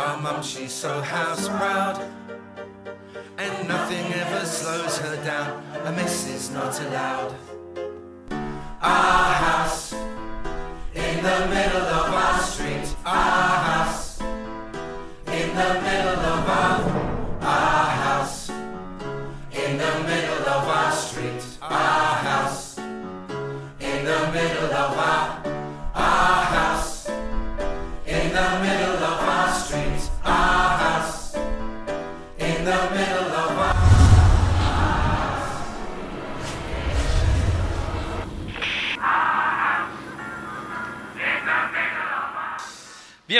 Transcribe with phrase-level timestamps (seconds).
[0.00, 2.00] Our mum, she's so house proud.
[3.36, 5.62] And nothing ever slows her down.
[5.84, 7.34] A miss is not allowed.
[8.80, 9.92] Our house
[10.94, 12.88] in the middle of our street.
[13.04, 14.22] Our house
[15.26, 16.49] in the middle of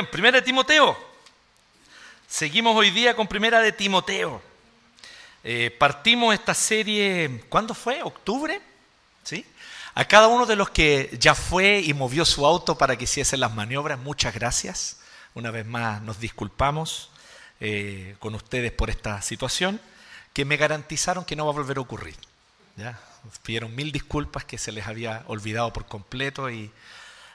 [0.00, 0.96] Bien, primera de Timoteo.
[2.26, 4.40] Seguimos hoy día con primera de Timoteo.
[5.44, 8.02] Eh, partimos esta serie, ¿cuándo fue?
[8.02, 8.62] ¿Octubre?
[9.24, 9.44] ¿Sí?
[9.94, 13.40] A cada uno de los que ya fue y movió su auto para que hiciesen
[13.40, 15.00] las maniobras, muchas gracias.
[15.34, 17.10] Una vez más nos disculpamos
[17.60, 19.82] eh, con ustedes por esta situación,
[20.32, 22.16] que me garantizaron que no va a volver a ocurrir.
[22.78, 22.98] ¿ya?
[23.42, 26.70] Pidieron mil disculpas que se les había olvidado por completo y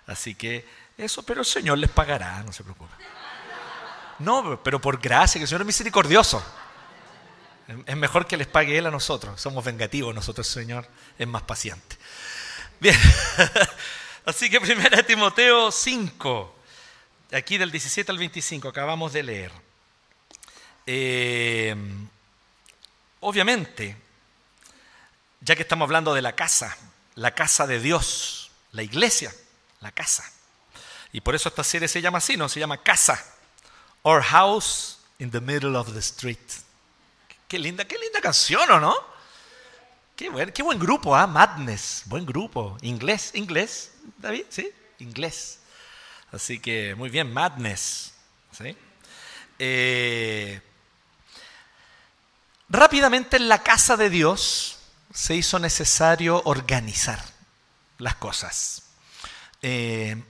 [0.07, 0.65] así que
[0.97, 2.97] eso, pero el Señor les pagará, no se preocupen.
[4.19, 6.43] No, pero por gracia, que el Señor es misericordioso.
[7.85, 9.41] Es mejor que les pague Él a nosotros.
[9.41, 10.87] Somos vengativos, nosotros, Señor,
[11.17, 11.97] es más paciente.
[12.79, 12.97] Bien,
[14.25, 16.55] así que primera Timoteo 5,
[17.33, 19.51] aquí del 17 al 25, acabamos de leer.
[20.85, 21.75] Eh,
[23.21, 23.97] obviamente,
[25.41, 26.77] ya que estamos hablando de la casa,
[27.15, 29.33] la casa de Dios, la iglesia,
[29.81, 30.31] la casa.
[31.15, 32.49] Y por eso esta serie se llama así, ¿no?
[32.49, 33.23] Se llama Casa.
[34.01, 36.37] Or House in the Middle of the Street.
[37.47, 38.93] Qué linda, qué linda canción, ¿o no?
[40.17, 41.25] Qué buen, qué buen grupo, ¿ah?
[41.25, 42.77] Madness, buen grupo.
[42.81, 44.69] Inglés, inglés, David, ¿sí?
[44.99, 45.59] Inglés.
[46.33, 48.13] Así que muy bien, Madness.
[48.51, 48.75] ¿sí?
[49.57, 50.61] Eh,
[52.67, 54.79] rápidamente en la casa de Dios
[55.13, 57.23] se hizo necesario organizar
[57.99, 58.83] las cosas.
[59.61, 60.21] Eh,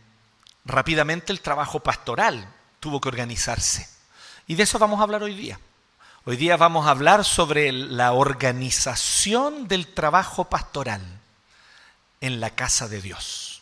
[0.65, 3.87] rápidamente el trabajo pastoral tuvo que organizarse.
[4.47, 5.59] Y de eso vamos a hablar hoy día.
[6.25, 11.01] Hoy día vamos a hablar sobre la organización del trabajo pastoral
[12.19, 13.61] en la casa de Dios.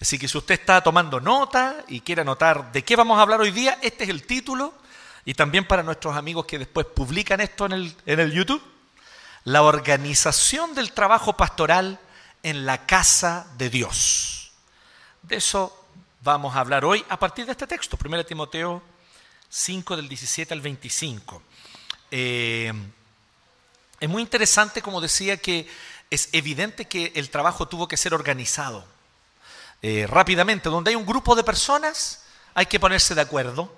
[0.00, 3.40] Así que si usted está tomando nota y quiere anotar de qué vamos a hablar
[3.40, 4.72] hoy día, este es el título.
[5.26, 8.62] Y también para nuestros amigos que después publican esto en el, en el YouTube,
[9.44, 12.00] la organización del trabajo pastoral
[12.42, 14.52] en la casa de Dios.
[15.22, 15.79] De eso
[16.22, 18.82] vamos a hablar hoy a partir de este texto, 1 Timoteo
[19.48, 21.42] 5 del 17 al 25.
[22.10, 22.72] Eh,
[23.98, 25.68] es muy interesante, como decía, que
[26.10, 28.84] es evidente que el trabajo tuvo que ser organizado
[29.82, 30.68] eh, rápidamente.
[30.68, 33.74] Donde hay un grupo de personas, hay que ponerse de acuerdo,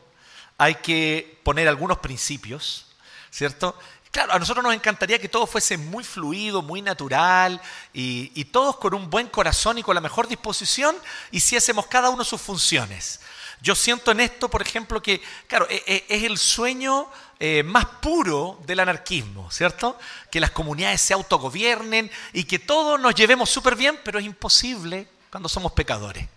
[0.59, 2.87] hay que poner algunos principios,
[3.31, 3.79] ¿cierto?
[4.13, 7.59] Claro, a nosotros nos encantaría que todo fuese muy fluido, muy natural
[7.95, 10.95] y, todos con un buen corazón y con la mejor disposición
[11.31, 13.21] hiciésemos cada uno sus funciones.
[13.63, 17.09] Yo siento en esto, por ejemplo, que, claro, es, es el sueño
[17.41, 19.99] eh, más puro del anarquismo, ¿cierto?
[20.31, 25.09] Que las comunidades se autogobiernen y que todos nos llevemos súper bien, pero es imposible
[25.31, 26.29] cuando somos pecadores.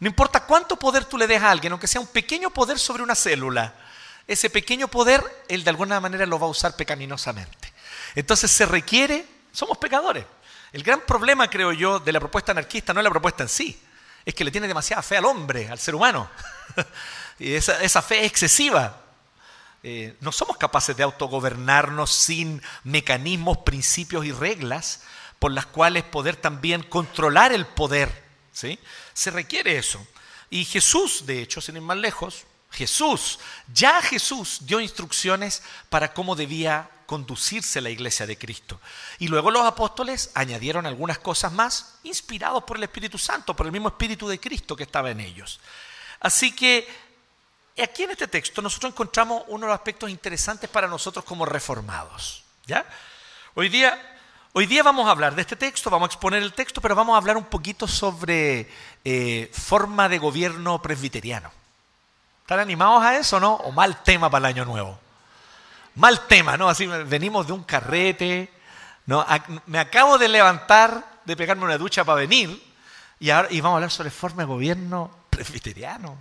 [0.00, 3.04] No importa cuánto poder tú le des a alguien, aunque sea un pequeño poder sobre
[3.04, 3.72] una célula,
[4.26, 7.72] ese pequeño poder, él de alguna manera lo va a usar pecaminosamente.
[8.14, 10.24] Entonces se requiere, somos pecadores.
[10.72, 13.80] El gran problema, creo yo, de la propuesta anarquista no es la propuesta en sí,
[14.24, 16.28] es que le tiene demasiada fe al hombre, al ser humano.
[17.38, 19.00] y esa, fe es excesiva.
[19.82, 25.02] Eh, no somos capaces de autogobernarnos sin mecanismos, principios y reglas
[25.38, 28.24] por las cuales poder también controlar el poder.
[28.52, 28.78] ¿sí?
[29.12, 30.04] Se requiere eso.
[30.48, 32.44] Y Jesús, de hecho, sin ir más lejos,
[32.74, 33.38] Jesús,
[33.72, 38.80] ya Jesús dio instrucciones para cómo debía conducirse la iglesia de Cristo.
[39.20, 43.72] Y luego los apóstoles añadieron algunas cosas más, inspirados por el Espíritu Santo, por el
[43.72, 45.60] mismo Espíritu de Cristo que estaba en ellos.
[46.18, 46.88] Así que
[47.80, 52.42] aquí en este texto nosotros encontramos uno de los aspectos interesantes para nosotros como reformados.
[52.66, 52.84] ¿ya?
[53.54, 54.18] Hoy, día,
[54.52, 57.14] hoy día vamos a hablar de este texto, vamos a exponer el texto, pero vamos
[57.14, 58.68] a hablar un poquito sobre
[59.04, 61.63] eh, forma de gobierno presbiteriano.
[62.44, 63.54] ¿Están animados a eso, no?
[63.54, 65.00] ¿O mal tema para el año nuevo?
[65.94, 66.68] Mal tema, ¿no?
[66.68, 68.52] Así venimos de un carrete,
[69.06, 69.24] ¿no?
[69.64, 72.62] Me acabo de levantar, de pegarme una ducha para venir,
[73.18, 76.18] y ahora y vamos a hablar sobre forma de gobierno presbiteriano.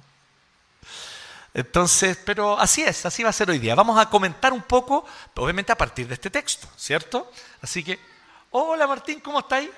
[1.54, 3.76] Entonces, pero así es, así va a ser hoy día.
[3.76, 5.06] Vamos a comentar un poco,
[5.36, 7.30] obviamente a partir de este texto, ¿cierto?
[7.62, 8.00] Así que,
[8.52, 9.70] hola Martín, ¿cómo estáis?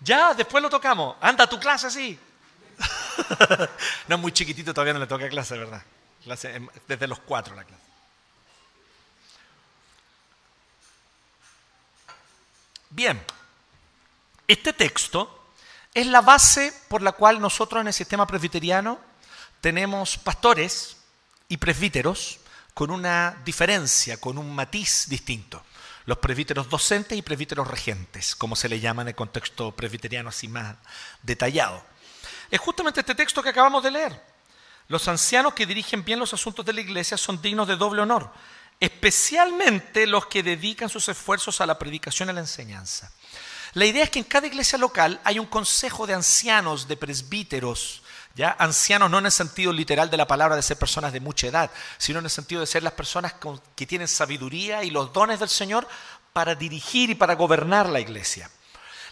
[0.00, 1.16] Ya, después lo tocamos.
[1.20, 2.18] Anda tu clase así.
[4.08, 5.82] no muy chiquitito, todavía no le toca clase, ¿verdad?
[6.86, 7.82] desde los cuatro la clase.
[12.90, 13.20] Bien,
[14.46, 15.46] este texto
[15.94, 19.00] es la base por la cual nosotros en el sistema presbiteriano
[19.60, 20.98] tenemos pastores
[21.48, 22.40] y presbíteros
[22.74, 25.62] con una diferencia, con un matiz distinto.
[26.04, 30.48] Los presbíteros docentes y presbíteros regentes, como se le llama en el contexto presbiteriano así
[30.48, 30.76] más
[31.22, 31.84] detallado.
[32.52, 34.22] Es justamente este texto que acabamos de leer.
[34.86, 38.30] Los ancianos que dirigen bien los asuntos de la iglesia son dignos de doble honor,
[38.78, 43.10] especialmente los que dedican sus esfuerzos a la predicación y a la enseñanza.
[43.72, 48.02] La idea es que en cada iglesia local hay un consejo de ancianos, de presbíteros,
[48.34, 48.54] ¿ya?
[48.58, 51.70] Ancianos no en el sentido literal de la palabra de ser personas de mucha edad,
[51.96, 53.34] sino en el sentido de ser las personas
[53.74, 55.88] que tienen sabiduría y los dones del Señor
[56.34, 58.50] para dirigir y para gobernar la iglesia.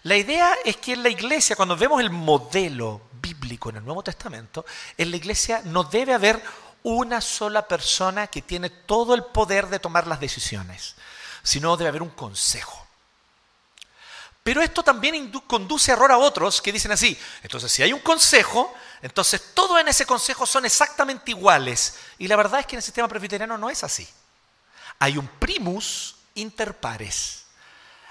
[0.04, 4.02] La idea es que en la iglesia, cuando vemos el modelo bíblico en el Nuevo
[4.02, 4.64] Testamento,
[4.96, 6.42] en la iglesia no debe haber
[6.82, 10.94] una sola persona que tiene todo el poder de tomar las decisiones,
[11.42, 12.86] sino debe haber un consejo.
[14.42, 18.00] Pero esto también conduce a error a otros que dicen así, entonces si hay un
[18.00, 18.72] consejo,
[19.02, 21.96] entonces todos en ese consejo son exactamente iguales.
[22.18, 24.08] Y la verdad es que en el sistema presbiteriano no es así.
[24.98, 27.39] Hay un primus inter pares.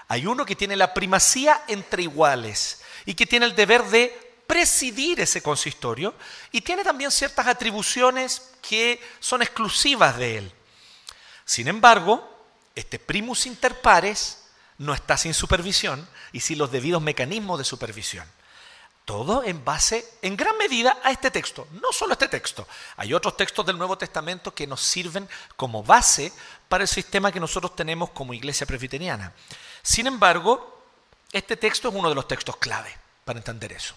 [0.09, 5.19] Hay uno que tiene la primacía entre iguales y que tiene el deber de presidir
[5.19, 6.15] ese consistorio
[6.51, 10.51] y tiene también ciertas atribuciones que son exclusivas de él.
[11.45, 12.27] Sin embargo,
[12.73, 14.45] este primus inter pares
[14.79, 18.25] no está sin supervisión y sin los debidos mecanismos de supervisión.
[19.09, 21.67] Todo en base, en gran medida, a este texto.
[21.81, 22.67] No solo este texto.
[22.95, 26.31] Hay otros textos del Nuevo Testamento que nos sirven como base
[26.67, 29.33] para el sistema que nosotros tenemos como iglesia presbiteriana.
[29.81, 30.83] Sin embargo,
[31.31, 32.95] este texto es uno de los textos clave
[33.25, 33.95] para entender eso.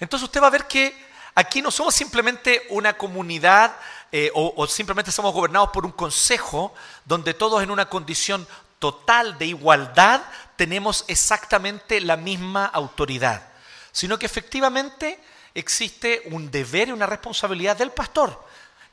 [0.00, 0.96] Entonces usted va a ver que
[1.34, 3.76] aquí no somos simplemente una comunidad
[4.12, 6.72] eh, o, simplemente somos gobernados por un consejo
[7.04, 8.48] donde todos en una condición
[8.78, 10.22] total de igualdad
[10.56, 13.51] tenemos exactamente la misma autoridad,
[13.92, 15.20] sino que efectivamente
[15.54, 18.42] existe un deber y una responsabilidad del pastor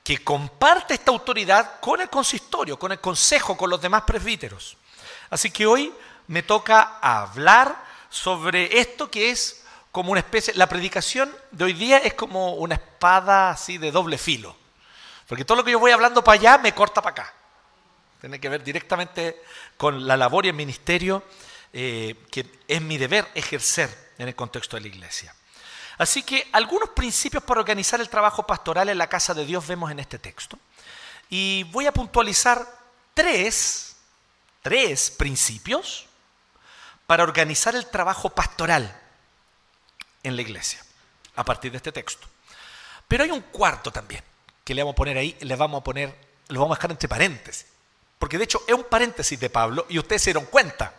[0.03, 4.77] que comparte esta autoridad con el consistorio, con el consejo, con los demás presbíteros.
[5.29, 5.93] Así que hoy
[6.27, 11.97] me toca hablar sobre esto que es como una especie, la predicación de hoy día
[11.97, 14.55] es como una espada así de doble filo,
[15.27, 17.33] porque todo lo que yo voy hablando para allá me corta para acá.
[18.21, 19.41] Tiene que ver directamente
[19.77, 21.23] con la labor y el ministerio
[21.71, 25.33] eh, que es mi deber ejercer en el contexto de la iglesia.
[25.97, 29.89] Así que algunos principios para organizar el trabajo pastoral en la casa de Dios vemos
[29.89, 30.59] en este texto.
[31.31, 32.63] Y voy a puntualizar
[33.15, 33.89] tres
[34.61, 36.05] tres principios
[37.07, 38.95] para organizar el trabajo pastoral
[40.23, 40.83] en la iglesia,
[41.35, 42.27] a partir de este texto.
[43.07, 44.23] Pero hay un cuarto también,
[44.63, 46.15] que le vamos a poner ahí, le vamos a poner,
[46.49, 47.65] lo vamos a dejar entre paréntesis.
[48.19, 50.93] Porque de hecho es un paréntesis de Pablo y ustedes se dieron cuenta,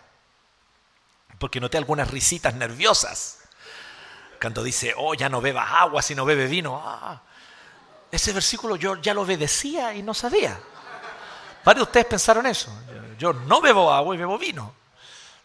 [1.40, 3.38] porque noté algunas risitas nerviosas.
[4.38, 6.80] Cuando dice, oh, ya no bebas agua si no bebe vino.
[6.84, 7.22] Ah,
[8.12, 10.60] ese versículo yo ya lo obedecía y no sabía.
[11.64, 12.70] Varios de ustedes pensaron eso.
[13.18, 14.74] Yo no bebo agua y bebo vino.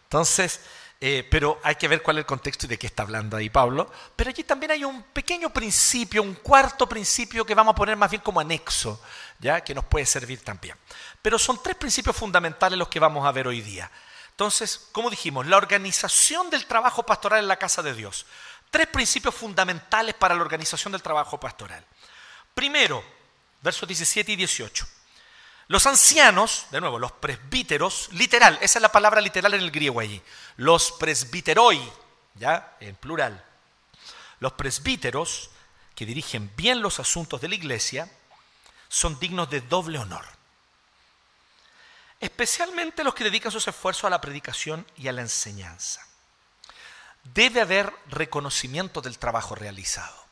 [0.04, 0.60] Entonces,
[1.00, 3.48] eh, pero hay que ver cuál es el contexto y de qué está hablando ahí
[3.48, 3.90] Pablo.
[4.14, 8.10] Pero allí también hay un pequeño principio, un cuarto principio que vamos a poner más
[8.10, 9.00] bien como anexo,
[9.38, 10.76] ya que nos puede servir también.
[11.22, 13.90] Pero son tres principios fundamentales los que vamos a ver hoy día.
[14.36, 18.26] Entonces, como dijimos, la organización del trabajo pastoral en la casa de Dios.
[18.70, 21.82] Tres principios fundamentales para la organización del trabajo pastoral.
[22.52, 23.02] Primero,
[23.62, 24.86] versos 17 y 18.
[25.68, 30.00] Los ancianos, de nuevo, los presbíteros, literal, esa es la palabra literal en el griego
[30.00, 30.20] allí.
[30.58, 31.80] Los presbiteroi,
[32.34, 33.42] ya, en plural.
[34.40, 35.48] Los presbíteros,
[35.94, 38.12] que dirigen bien los asuntos de la iglesia,
[38.90, 40.35] son dignos de doble honor.
[42.20, 46.06] Especialmente los que dedican sus esfuerzos a la predicación y a la enseñanza.
[47.22, 50.24] Debe haber reconocimiento del trabajo realizado.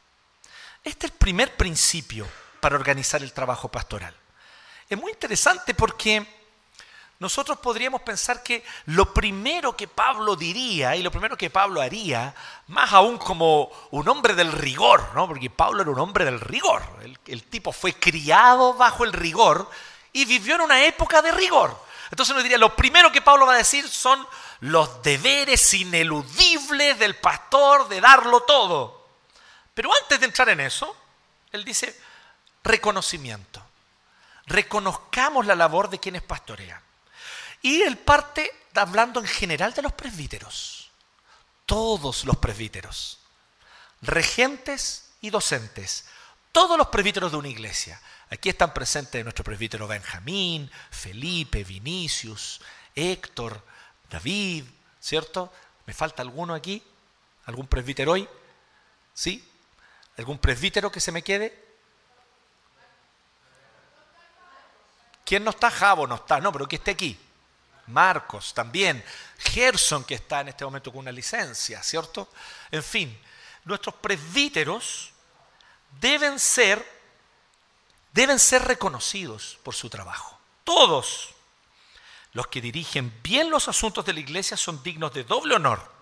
[0.83, 2.27] Este es el primer principio
[2.61, 4.15] para organizar el trabajo pastoral.
[4.89, 6.27] Es muy interesante porque
[7.19, 12.35] nosotros podríamos pensar que lo primero que Pablo diría y lo primero que Pablo haría,
[12.67, 15.27] más aún como un hombre del rigor, ¿no?
[15.27, 19.71] porque Pablo era un hombre del rigor, el, el tipo fue criado bajo el rigor
[20.15, 21.79] y vivió en una época de rigor.
[22.11, 24.27] Entonces uno diría, lo primero que Pablo va a decir son
[24.61, 29.09] los deberes ineludibles del pastor de darlo todo.
[29.75, 30.97] Pero antes de entrar en eso,
[31.51, 32.01] él dice
[32.63, 33.61] reconocimiento.
[34.47, 36.81] Reconozcamos la labor de quienes pastorean.
[37.61, 40.93] Y él parte hablando en general de los presbíteros.
[41.67, 43.19] Todos los presbíteros.
[44.01, 46.05] Regentes y docentes.
[46.53, 48.01] Todos los presbíteros de una iglesia.
[48.35, 52.61] Aquí están presentes nuestro presbítero Benjamín, Felipe, Vinicius,
[52.93, 53.63] Héctor,
[54.11, 54.65] David,
[54.99, 55.53] ¿cierto?
[55.87, 56.83] ¿Me falta alguno aquí?
[57.47, 58.29] ¿Algún presbítero hoy?
[59.15, 59.49] ¿Sí?
[60.19, 61.57] ¿Algún presbítero que se me quede?
[65.25, 65.71] ¿Quién no está?
[65.71, 67.17] Javo no está, no, pero que esté aquí.
[67.87, 69.05] Marcos también.
[69.39, 72.29] Gerson que está en este momento con una licencia, ¿cierto?
[72.73, 73.17] En fin,
[73.65, 75.13] nuestros presbíteros
[76.01, 76.94] deben ser
[78.15, 80.39] deben ser reconocidos por su trabajo.
[80.63, 81.35] Todos
[82.33, 85.93] los que dirigen bien los asuntos de la iglesia son dignos de doble honor.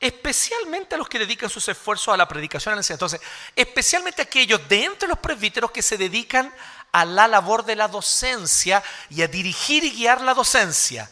[0.00, 3.04] Especialmente los que dedican sus esfuerzos a la predicación a la enseñanza.
[3.04, 3.20] Entonces,
[3.56, 6.54] especialmente aquellos de entre los presbíteros que se dedican
[6.92, 11.10] a la labor de la docencia y a dirigir y guiar la docencia.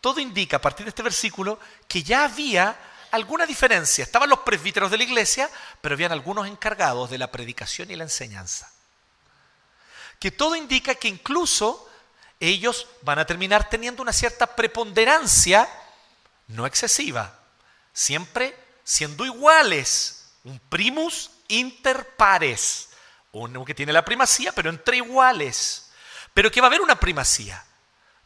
[0.00, 2.78] Todo indica a partir de este versículo que ya había
[3.10, 4.04] alguna diferencia.
[4.04, 5.50] Estaban los presbíteros de la iglesia,
[5.80, 8.72] pero habían algunos encargados de la predicación y la enseñanza
[10.18, 11.88] que todo indica que incluso
[12.40, 15.68] ellos van a terminar teniendo una cierta preponderancia,
[16.48, 17.38] no excesiva,
[17.92, 22.90] siempre siendo iguales, un primus inter pares,
[23.32, 25.90] uno que tiene la primacía, pero entre iguales,
[26.32, 27.64] pero que va a haber una primacía.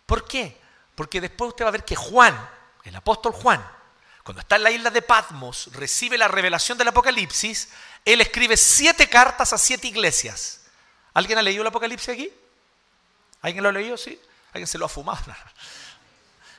[0.07, 0.61] ¿Por qué?
[0.95, 2.49] Porque después usted va a ver que Juan,
[2.85, 3.65] el apóstol Juan,
[4.23, 7.71] cuando está en la isla de Patmos, recibe la revelación del Apocalipsis,
[8.05, 10.62] él escribe siete cartas a siete iglesias.
[11.14, 12.33] ¿Alguien ha leído el Apocalipsis aquí?
[13.42, 13.97] ¿Alguien lo ha leído?
[13.97, 14.21] Sí.
[14.52, 15.21] ¿Alguien se lo ha fumado?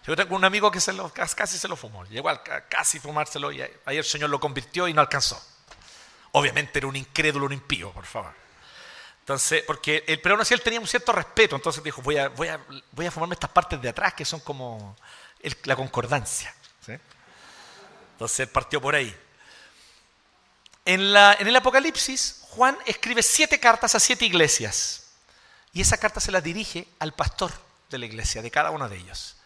[0.05, 2.03] Yo tengo un amigo que se lo, casi se lo fumó.
[2.05, 5.41] Llegó a casi fumárselo y ayer el Señor lo convirtió y no alcanzó.
[6.33, 8.33] Obviamente era un incrédulo, un impío, por favor.
[9.19, 12.27] Entonces, porque el, pero aún así él tenía un cierto respeto, entonces dijo, voy a,
[12.27, 12.59] voy a,
[12.91, 14.97] voy a fumarme estas partes de atrás que son como
[15.63, 16.53] la concordancia.
[18.13, 19.15] Entonces partió por ahí.
[20.85, 25.11] En, el Apocalipsis, Juan escribe siete cartas a siete iglesias.
[25.71, 27.51] Y esa carta se la dirige al pastor
[27.89, 29.37] de la iglesia, de cada uno de ellos.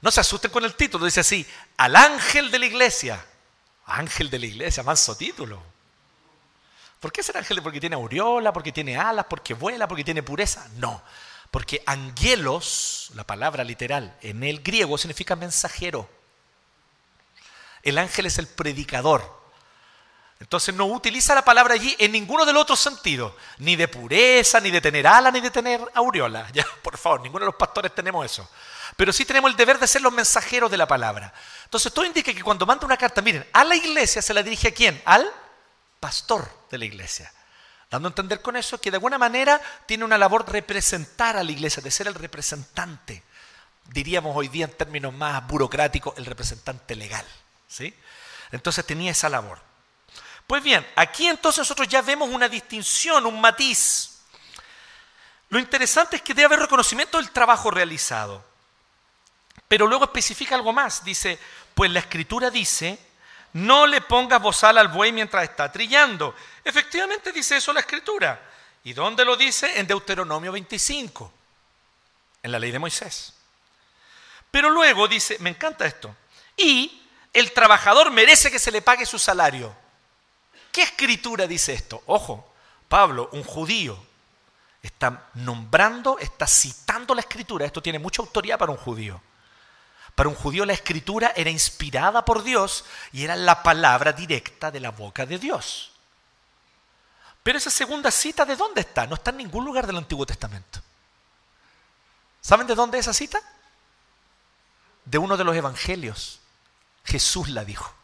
[0.00, 1.46] No se asusten con el título, dice así,
[1.76, 3.24] al ángel de la iglesia.
[3.86, 5.62] Ángel de la iglesia, manso título.
[7.00, 7.62] ¿Por qué ser ángel?
[7.62, 8.52] ¿Porque tiene aureola?
[8.52, 9.26] ¿Porque tiene alas?
[9.30, 9.86] ¿Porque vuela?
[9.86, 10.68] ¿Porque tiene pureza?
[10.76, 11.02] No.
[11.50, 16.08] Porque angelos, la palabra literal en el griego, significa mensajero.
[17.82, 19.37] El ángel es el predicador,
[20.40, 24.60] entonces no utiliza la palabra allí en ninguno de los otros sentidos, ni de pureza,
[24.60, 26.48] ni de tener ala, ni de tener aureola.
[26.52, 28.48] Ya, por favor, ninguno de los pastores tenemos eso.
[28.96, 31.32] Pero sí tenemos el deber de ser los mensajeros de la palabra.
[31.64, 34.68] Entonces todo indica que cuando manda una carta, miren, a la iglesia se la dirige
[34.68, 35.00] a quién?
[35.04, 35.28] Al
[36.00, 37.32] pastor de la iglesia.
[37.90, 41.50] Dando a entender con eso que de alguna manera tiene una labor representar a la
[41.50, 43.22] iglesia, de ser el representante.
[43.86, 47.24] Diríamos hoy día en términos más burocráticos, el representante legal.
[47.66, 47.94] ¿sí?
[48.52, 49.67] Entonces tenía esa labor.
[50.48, 54.22] Pues bien, aquí entonces nosotros ya vemos una distinción, un matiz.
[55.50, 58.42] Lo interesante es que debe haber reconocimiento del trabajo realizado.
[59.68, 61.04] Pero luego especifica algo más.
[61.04, 61.38] Dice,
[61.74, 62.98] pues la escritura dice,
[63.52, 66.34] no le pongas bozal al buey mientras está trillando.
[66.64, 68.40] Efectivamente dice eso la escritura.
[68.84, 69.78] ¿Y dónde lo dice?
[69.78, 71.30] En Deuteronomio 25,
[72.42, 73.34] en la ley de Moisés.
[74.50, 76.16] Pero luego dice, me encanta esto,
[76.56, 77.02] y
[77.34, 79.76] el trabajador merece que se le pague su salario.
[80.72, 82.02] ¿Qué escritura dice esto?
[82.06, 82.52] Ojo,
[82.88, 83.98] Pablo, un judío,
[84.82, 87.66] está nombrando, está citando la escritura.
[87.66, 89.20] Esto tiene mucha autoridad para un judío.
[90.14, 94.80] Para un judío la escritura era inspirada por Dios y era la palabra directa de
[94.80, 95.92] la boca de Dios.
[97.42, 99.06] Pero esa segunda cita, ¿de dónde está?
[99.06, 100.80] No está en ningún lugar del Antiguo Testamento.
[102.40, 103.40] ¿Saben de dónde es esa cita?
[105.04, 106.40] De uno de los evangelios.
[107.04, 107.94] Jesús la dijo.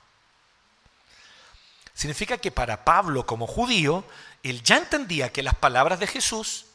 [1.95, 4.05] Significa que para Pablo como judío,
[4.43, 6.67] él ya entendía que las palabras de Jesús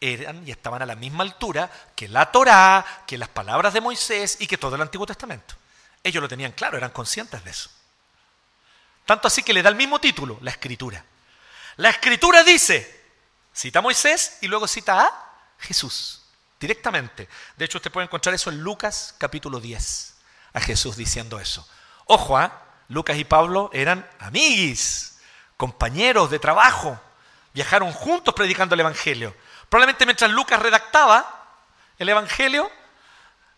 [0.00, 4.36] eran y estaban a la misma altura que la Torá, que las palabras de Moisés
[4.38, 5.54] y que todo el Antiguo Testamento.
[6.02, 7.70] Ellos lo tenían claro, eran conscientes de eso.
[9.06, 11.02] Tanto así que le da el mismo título, la escritura.
[11.76, 13.04] La escritura dice,
[13.52, 16.22] cita a Moisés y luego cita a Jesús,
[16.60, 17.28] directamente.
[17.56, 20.14] De hecho, usted puede encontrar eso en Lucas capítulo 10,
[20.52, 21.66] a Jesús diciendo eso.
[22.06, 22.65] Ojo, ¿ah?
[22.88, 25.18] Lucas y Pablo eran amiguis,
[25.56, 26.98] compañeros de trabajo,
[27.52, 29.34] viajaron juntos predicando el Evangelio.
[29.68, 31.44] Probablemente mientras Lucas redactaba
[31.98, 32.70] el Evangelio,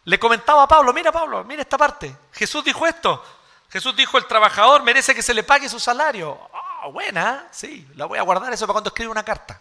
[0.04, 2.16] le comentaba a Pablo, mira Pablo, mira esta parte.
[2.32, 3.22] Jesús dijo esto.
[3.70, 6.40] Jesús dijo, el trabajador merece que se le pague su salario.
[6.54, 9.60] Ah, buena, sí, la voy a guardar eso para cuando escriba una carta.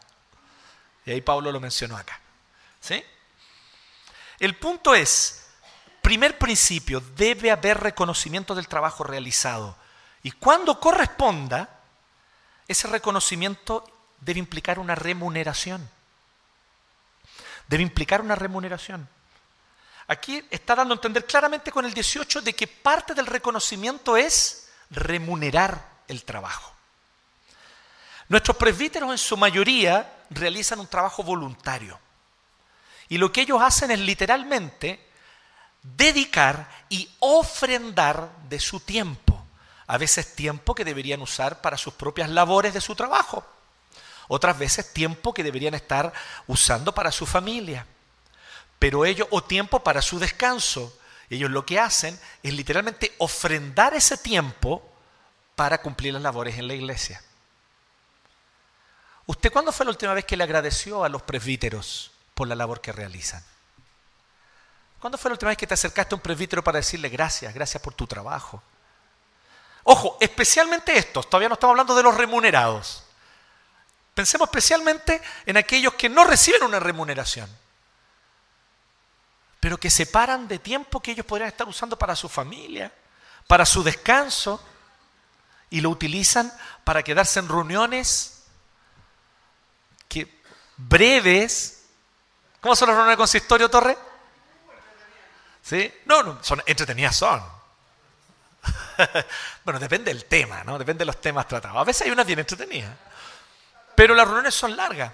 [1.06, 2.20] Y ahí Pablo lo mencionó acá.
[2.80, 3.04] ¿Sí?
[4.40, 5.47] El punto es,
[6.08, 9.76] primer principio, debe haber reconocimiento del trabajo realizado.
[10.24, 11.82] Y cuando corresponda,
[12.66, 13.84] ese reconocimiento
[14.22, 15.90] debe implicar una remuneración.
[17.68, 19.06] Debe implicar una remuneración.
[20.08, 24.70] Aquí está dando a entender claramente con el 18 de que parte del reconocimiento es
[24.90, 26.74] remunerar el trabajo.
[28.30, 32.00] Nuestros presbíteros en su mayoría realizan un trabajo voluntario.
[33.10, 35.07] Y lo que ellos hacen es literalmente
[35.82, 39.46] dedicar y ofrendar de su tiempo.
[39.88, 43.46] A veces tiempo que deberían usar para sus propias labores de su trabajo.
[44.28, 46.12] Otras veces tiempo que deberían estar
[46.48, 47.86] usando para su familia.
[48.80, 50.98] Pero ellos, o tiempo para su descanso.
[51.30, 54.84] Ellos lo que hacen es literalmente ofrendar ese tiempo
[55.56, 57.22] para cumplir las labores en la iglesia.
[59.26, 62.80] ¿Usted cuándo fue la última vez que le agradeció a los presbíteros por la labor
[62.80, 63.44] que realizan?
[65.00, 67.82] ¿Cuándo fue la última vez que te acercaste a un presbítero para decirle gracias, gracias
[67.82, 68.62] por tu trabajo?
[69.84, 73.04] Ojo, especialmente estos, todavía no estamos hablando de los remunerados.
[74.14, 77.50] Pensemos especialmente en aquellos que no reciben una remuneración,
[79.60, 82.92] pero que separan de tiempo que ellos podrían estar usando para su familia,
[83.46, 84.62] para su descanso,
[85.70, 86.52] y lo utilizan
[86.84, 88.44] para quedarse en reuniones
[90.08, 90.42] que
[90.78, 91.84] breves.
[92.62, 93.98] ¿Cómo son las reuniones de consistorio, Torre?
[95.68, 95.92] ¿Sí?
[96.06, 97.44] No, no, son entretenidas son.
[99.66, 100.78] bueno, depende del tema, ¿no?
[100.80, 101.78] Depende de los temas tratados.
[101.78, 102.96] A veces hay unas bien entretenidas.
[103.94, 105.12] Pero las reuniones son largas.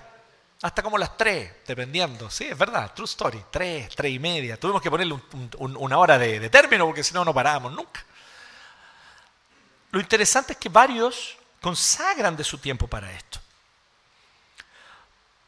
[0.62, 2.30] Hasta como las tres, dependiendo.
[2.30, 3.44] Sí, es verdad, true story.
[3.50, 4.60] Tres, tres y media.
[4.60, 5.20] Tuvimos que ponerle
[5.58, 8.06] una hora de, de término porque si no, no parábamos nunca.
[9.90, 13.40] Lo interesante es que varios consagran de su tiempo para esto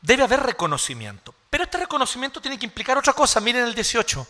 [0.01, 1.33] debe haber reconocimiento.
[1.49, 3.39] Pero este reconocimiento tiene que implicar otra cosa.
[3.39, 4.27] Miren el 18.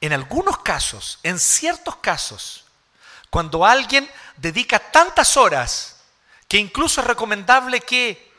[0.00, 2.64] En algunos casos, en ciertos casos,
[3.28, 6.00] cuando alguien dedica tantas horas
[6.48, 8.30] que incluso es recomendable que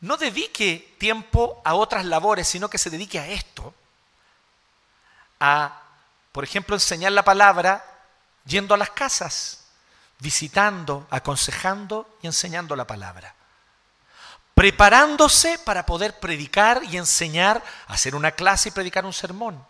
[0.00, 3.74] no dedique tiempo a otras labores, sino que se dedique a esto,
[5.40, 5.82] a,
[6.32, 7.84] por ejemplo, enseñar la palabra
[8.44, 9.64] yendo a las casas,
[10.18, 13.34] visitando, aconsejando y enseñando la palabra
[14.54, 19.64] preparándose para poder predicar y enseñar, hacer una clase y predicar un sermón.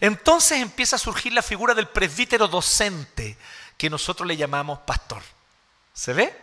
[0.00, 3.36] Entonces empieza a surgir la figura del presbítero docente,
[3.76, 5.22] que nosotros le llamamos pastor.
[5.92, 6.36] ¿Se ve?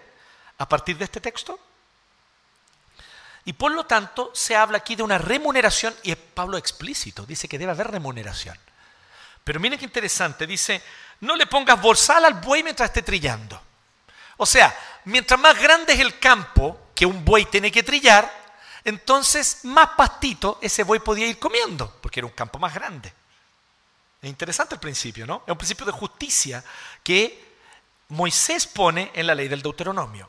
[0.57, 1.59] A partir de este texto.
[3.45, 7.47] Y por lo tanto se habla aquí de una remuneración, y es Pablo explícito, dice
[7.47, 8.57] que debe haber remuneración.
[9.43, 10.81] Pero miren qué interesante, dice,
[11.19, 13.61] no le pongas bolsal al buey mientras esté trillando.
[14.37, 18.31] O sea, mientras más grande es el campo, que un buey tiene que trillar,
[18.85, 23.13] entonces más pastito ese buey podía ir comiendo, porque era un campo más grande.
[24.23, 25.43] Es interesante el principio, ¿no?
[25.45, 26.63] Es un principio de justicia
[27.03, 27.53] que
[28.09, 30.27] Moisés pone en la ley del Deuteronomio.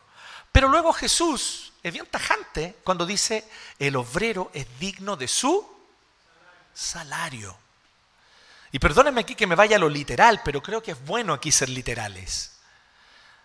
[0.52, 5.66] Pero luego Jesús es bien tajante cuando dice, el obrero es digno de su
[6.74, 7.56] salario.
[8.70, 11.50] Y perdónenme aquí que me vaya a lo literal, pero creo que es bueno aquí
[11.50, 12.58] ser literales.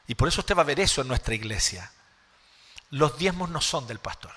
[0.07, 1.89] Y por eso usted va a ver eso en nuestra iglesia
[2.91, 4.33] los diezmos no son del pastor.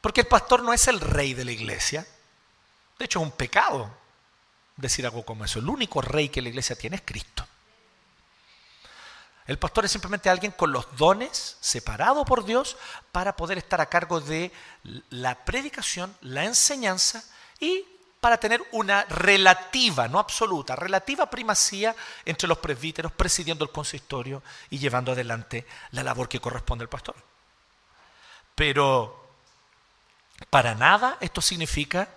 [0.00, 2.06] Porque el pastor no es el rey de la iglesia.
[2.98, 3.90] De hecho, es un pecado
[4.76, 5.58] decir algo como eso.
[5.58, 7.46] El único rey que la iglesia tiene es Cristo.
[9.46, 12.76] El pastor es simplemente alguien con los dones, separado por Dios,
[13.12, 14.50] para poder estar a cargo de
[15.10, 17.22] la predicación, la enseñanza
[17.60, 17.84] y
[18.20, 24.78] para tener una relativa, no absoluta, relativa primacía entre los presbíteros, presidiendo el consistorio y
[24.78, 27.14] llevando adelante la labor que corresponde al pastor.
[28.56, 29.30] Pero
[30.50, 32.08] para nada esto significa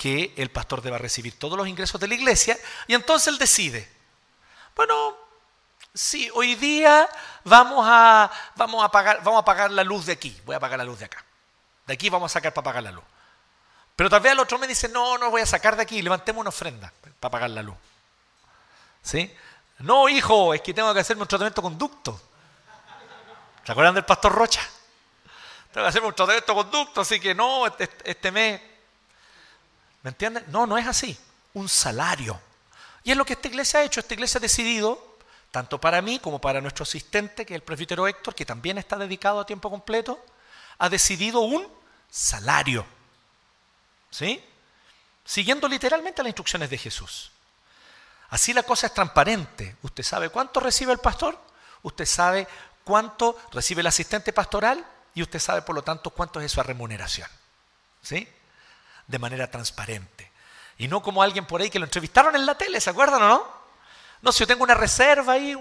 [0.00, 3.86] que el pastor deba recibir todos los ingresos de la iglesia y entonces él decide,
[4.74, 5.14] bueno,
[5.92, 7.06] sí, hoy día
[7.44, 10.78] vamos a, vamos a, pagar, vamos a pagar la luz de aquí, voy a pagar
[10.78, 11.22] la luz de acá.
[11.86, 13.04] De aquí vamos a sacar para pagar la luz.
[13.94, 16.40] Pero tal vez el otro me dice, no, no voy a sacar de aquí, levantemos
[16.40, 17.76] una ofrenda para pagar la luz.
[19.02, 19.30] ¿Sí?
[19.80, 22.18] No, hijo, es que tengo que hacerme un tratamiento conducto.
[23.66, 24.62] ¿Se acuerdan del pastor Rocha?
[25.72, 28.62] tengo que hacerme un tratamiento conducto, así que no, este, este mes.
[30.02, 30.44] ¿Me entienden?
[30.48, 31.18] No, no es así.
[31.54, 32.40] Un salario.
[33.02, 34.00] Y es lo que esta iglesia ha hecho.
[34.00, 35.16] Esta iglesia ha decidido,
[35.50, 38.96] tanto para mí como para nuestro asistente, que es el presbítero Héctor, que también está
[38.96, 40.24] dedicado a tiempo completo,
[40.78, 41.66] ha decidido un
[42.10, 42.84] salario.
[44.10, 44.42] ¿Sí?
[45.24, 47.30] Siguiendo literalmente las instrucciones de Jesús.
[48.30, 49.76] Así la cosa es transparente.
[49.82, 51.38] Usted sabe cuánto recibe el pastor,
[51.82, 52.46] usted sabe
[52.84, 54.84] cuánto recibe el asistente pastoral
[55.14, 57.28] y usted sabe por lo tanto cuánto es su remuneración.
[58.02, 58.28] ¿Sí?
[59.10, 60.30] De manera transparente.
[60.78, 63.28] Y no como alguien por ahí que lo entrevistaron en la tele, ¿se acuerdan o
[63.28, 63.60] no?
[64.22, 65.56] No, si yo tengo una reserva ahí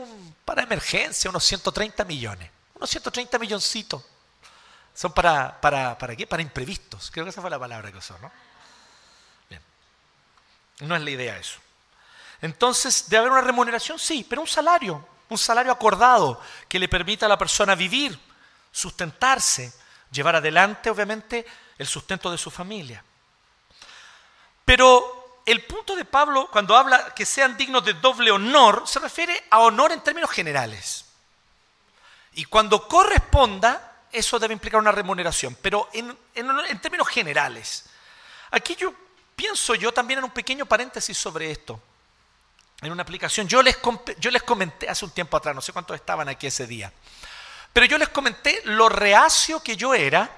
[0.46, 2.52] para emergencia, unos 130 millones.
[2.76, 4.04] Unos 130 milloncitos.
[4.94, 6.28] Son para, para, ¿para qué?
[6.28, 7.10] Para imprevistos.
[7.10, 8.32] Creo que esa fue la palabra que usó, ¿no?
[9.50, 9.62] Bien.
[10.82, 11.60] No es la idea eso.
[12.42, 13.98] Entonces, ¿debe haber una remuneración?
[13.98, 15.06] Sí, pero un salario.
[15.30, 18.20] Un salario acordado que le permita a la persona vivir,
[18.72, 19.74] sustentarse,
[20.12, 21.46] llevar adelante, obviamente,
[21.78, 23.04] el sustento de su familia.
[24.70, 29.46] Pero el punto de Pablo, cuando habla que sean dignos de doble honor, se refiere
[29.50, 31.06] a honor en términos generales.
[32.34, 36.16] Y cuando corresponda, eso debe implicar una remuneración, pero en,
[36.80, 37.86] términos generales.
[38.52, 38.94] Aquí yo
[39.36, 41.82] pienso yo también en un pequeño paréntesis sobre esto.
[42.82, 43.80] En una aplicación, yo les,
[44.20, 46.94] yo les comenté hace un tiempo atrás, no sé cuántos estaban aquí ese día,
[47.74, 50.30] pero yo les comenté lo reacio que yo era,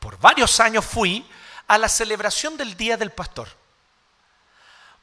[0.00, 1.28] por varios años fui,
[1.68, 3.57] a la celebración del Día del Pastor.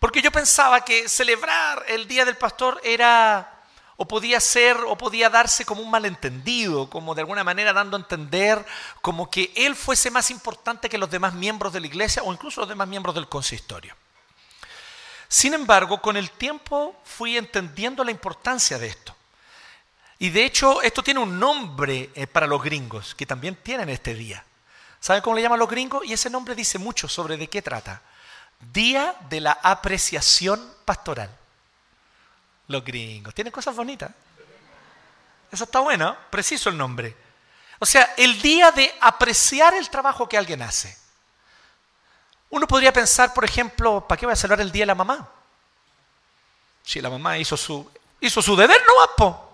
[0.05, 3.63] Porque yo pensaba que celebrar el Día del Pastor era
[3.97, 8.01] o podía ser o podía darse como un malentendido, como de alguna manera dando a
[8.01, 8.63] entender
[9.01, 12.61] como que él fuese más importante que los demás miembros de la iglesia o incluso
[12.61, 13.95] los demás miembros del consistorio.
[15.27, 19.15] Sin embargo, con el tiempo fui entendiendo la importancia de esto.
[20.19, 24.13] Y de hecho, esto tiene un nombre eh, para los gringos, que también tienen este
[24.13, 24.45] día.
[24.99, 26.05] ¿Saben cómo le llaman los gringos?
[26.05, 28.03] Y ese nombre dice mucho sobre de qué trata.
[28.59, 31.29] Día de la apreciación pastoral.
[32.67, 33.33] Los gringos.
[33.33, 34.11] Tienen cosas bonitas.
[35.51, 37.15] Eso está bueno, preciso el nombre.
[37.79, 40.97] O sea, el día de apreciar el trabajo que alguien hace.
[42.49, 45.29] Uno podría pensar, por ejemplo, ¿para qué voy a celebrar el día de la mamá?
[46.83, 47.89] Si la mamá hizo su,
[48.21, 49.49] hizo su deber, no va,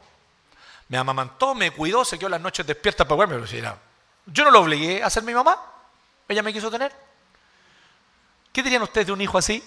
[0.87, 3.47] Me amamantó, me cuidó, se quedó las noches despierta para verme.
[4.25, 5.57] Yo no lo obligué a ser mi mamá.
[6.27, 6.93] Ella me quiso tener.
[8.51, 9.63] ¿Qué dirían ustedes de un hijo así?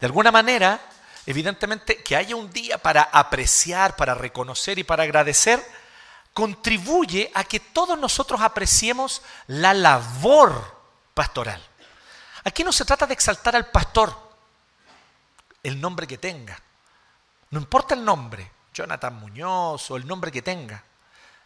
[0.00, 0.80] De alguna manera,
[1.26, 5.64] evidentemente, que haya un día para apreciar, para reconocer y para agradecer,
[6.32, 10.76] contribuye a que todos nosotros apreciemos la labor
[11.14, 11.62] pastoral.
[12.44, 14.14] Aquí no se trata de exaltar al pastor,
[15.62, 16.60] el nombre que tenga.
[17.50, 20.82] No importa el nombre, Jonathan Muñoz o el nombre que tenga.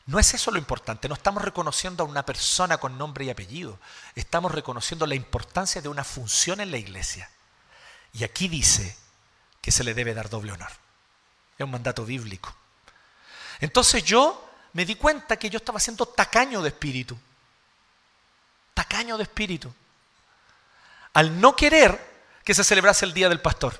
[0.08, 3.78] No es eso lo importante, no estamos reconociendo a una persona con nombre y apellido,
[4.14, 7.28] estamos reconociendo la importancia de una función en la iglesia.
[8.14, 8.96] Y aquí dice
[9.60, 10.70] que se le debe dar doble honor.
[11.58, 12.56] Es un mandato bíblico.
[13.60, 17.18] Entonces yo me di cuenta que yo estaba siendo tacaño de espíritu.
[18.72, 19.70] Tacaño de espíritu.
[21.12, 23.78] Al no querer que se celebrase el día del pastor.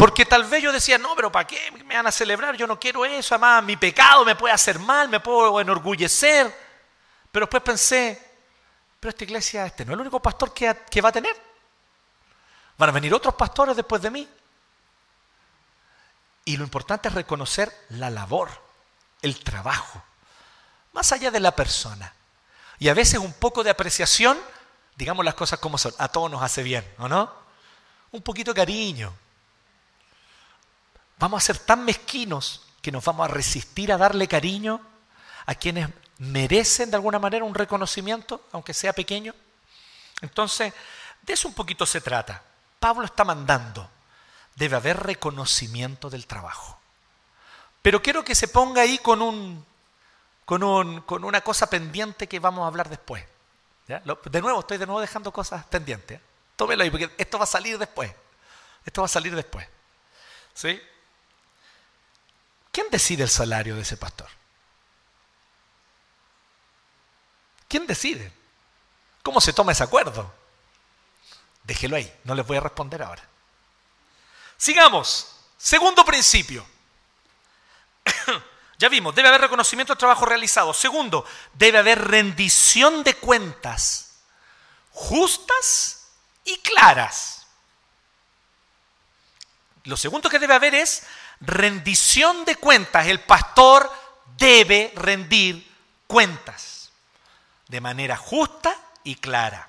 [0.00, 2.56] Porque tal vez yo decía, no, pero ¿para qué me van a celebrar?
[2.56, 6.56] Yo no quiero eso, además mi pecado me puede hacer mal, me puedo enorgullecer.
[7.30, 8.30] Pero después pensé,
[8.98, 11.36] pero esta iglesia, este no es el único pastor que, que va a tener.
[12.78, 14.26] Van a venir otros pastores después de mí.
[16.46, 18.48] Y lo importante es reconocer la labor,
[19.20, 20.02] el trabajo,
[20.94, 22.14] más allá de la persona.
[22.78, 24.38] Y a veces un poco de apreciación,
[24.96, 27.30] digamos las cosas como son, a todos nos hace bien, ¿o no?
[28.12, 29.12] Un poquito de cariño,
[31.20, 34.80] Vamos a ser tan mezquinos que nos vamos a resistir a darle cariño
[35.44, 39.34] a quienes merecen de alguna manera un reconocimiento, aunque sea pequeño.
[40.22, 40.72] Entonces,
[41.20, 42.42] de eso un poquito se trata.
[42.78, 43.86] Pablo está mandando,
[44.56, 46.78] debe haber reconocimiento del trabajo.
[47.82, 49.62] Pero quiero que se ponga ahí con, un,
[50.46, 53.22] con, un, con una cosa pendiente que vamos a hablar después.
[53.86, 56.18] De nuevo, estoy de nuevo dejando cosas pendientes.
[56.56, 58.10] Tómelo ahí, porque esto va a salir después.
[58.86, 59.68] Esto va a salir después.
[60.54, 60.80] ¿Sí?
[62.72, 64.28] ¿Quién decide el salario de ese pastor?
[67.68, 68.32] ¿Quién decide?
[69.22, 70.32] ¿Cómo se toma ese acuerdo?
[71.64, 73.22] Déjelo ahí, no les voy a responder ahora.
[74.56, 75.36] Sigamos.
[75.56, 76.66] Segundo principio.
[78.78, 80.72] ya vimos, debe haber reconocimiento del trabajo realizado.
[80.72, 84.10] Segundo, debe haber rendición de cuentas
[84.92, 86.08] justas
[86.44, 87.46] y claras.
[89.84, 91.04] Lo segundo que debe haber es
[91.40, 93.06] rendición de cuentas.
[93.06, 93.90] El pastor
[94.36, 95.70] debe rendir
[96.06, 96.90] cuentas
[97.68, 99.68] de manera justa y clara.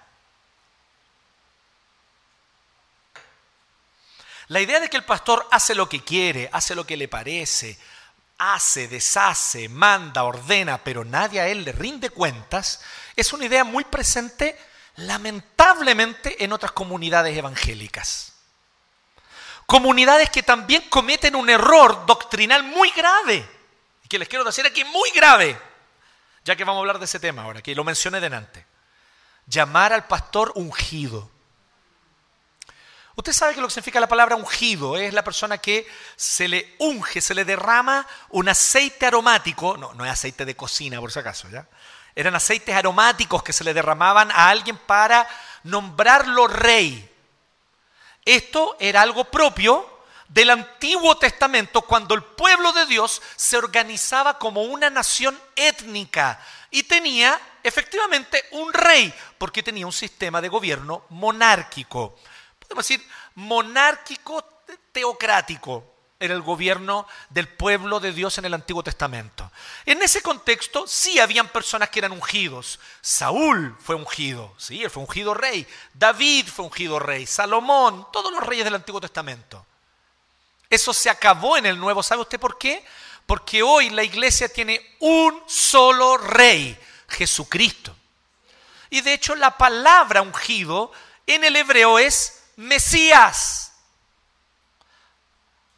[4.47, 7.79] La idea de que el pastor hace lo que quiere, hace lo que le parece,
[8.38, 12.81] hace, deshace, manda, ordena, pero nadie a él le rinde cuentas,
[13.15, 14.60] es una idea muy presente
[14.97, 18.31] lamentablemente en otras comunidades evangélicas.
[19.71, 23.49] Comunidades que también cometen un error doctrinal muy grave,
[24.03, 25.57] y que les quiero decir aquí muy grave,
[26.43, 28.65] ya que vamos a hablar de ese tema ahora, que lo mencioné delante.
[29.47, 31.31] Llamar al pastor ungido.
[33.15, 36.75] Usted sabe que lo que significa la palabra ungido es la persona que se le
[36.79, 41.19] unge, se le derrama un aceite aromático, no, no es aceite de cocina por si
[41.19, 41.65] acaso, ¿ya?
[42.13, 45.25] Eran aceites aromáticos que se le derramaban a alguien para
[45.63, 47.11] nombrarlo rey.
[48.25, 49.88] Esto era algo propio
[50.27, 56.84] del Antiguo Testamento cuando el pueblo de Dios se organizaba como una nación étnica y
[56.84, 62.17] tenía efectivamente un rey, porque tenía un sistema de gobierno monárquico.
[62.60, 63.05] Podemos decir
[63.36, 64.43] monárquico
[64.91, 65.90] teocrático
[66.21, 69.51] era el gobierno del pueblo de Dios en el Antiguo Testamento.
[69.86, 72.79] En ese contexto sí habían personas que eran ungidos.
[73.01, 75.67] Saúl fue ungido, sí, él fue ungido rey.
[75.93, 77.25] David fue ungido rey.
[77.25, 79.65] Salomón, todos los reyes del Antiguo Testamento.
[80.69, 82.03] Eso se acabó en el Nuevo.
[82.03, 82.86] ¿Sabe usted por qué?
[83.25, 86.77] Porque hoy la iglesia tiene un solo rey,
[87.10, 87.95] Jesucristo.
[88.91, 90.91] Y de hecho la palabra ungido
[91.25, 93.70] en el hebreo es Mesías.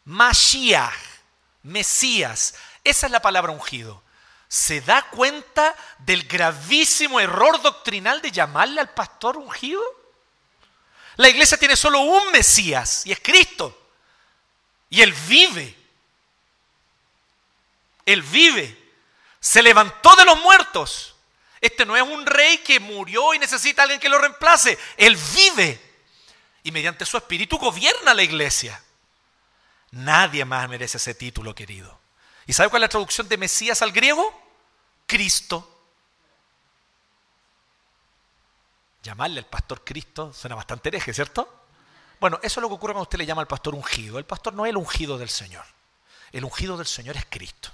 [0.05, 0.93] Mashiach,
[1.63, 2.55] Mesías.
[2.83, 4.01] Esa es la palabra ungido.
[4.47, 9.81] ¿Se da cuenta del gravísimo error doctrinal de llamarle al pastor ungido?
[11.15, 13.79] La iglesia tiene solo un Mesías y es Cristo.
[14.89, 15.75] Y Él vive.
[18.05, 18.77] Él vive.
[19.39, 21.15] Se levantó de los muertos.
[21.59, 24.77] Este no es un rey que murió y necesita a alguien que lo reemplace.
[24.97, 25.81] Él vive.
[26.63, 28.81] Y mediante su espíritu gobierna la iglesia.
[29.93, 31.99] Nadie más merece ese título, querido.
[32.47, 34.33] ¿Y sabe cuál es la traducción de Mesías al griego?
[35.05, 35.69] Cristo.
[39.03, 41.65] Llamarle al pastor Cristo suena bastante hereje, ¿cierto?
[42.19, 44.17] Bueno, eso es lo que ocurre cuando usted le llama al pastor ungido.
[44.17, 45.65] El pastor no es el ungido del Señor.
[46.31, 47.69] El ungido del Señor es Cristo.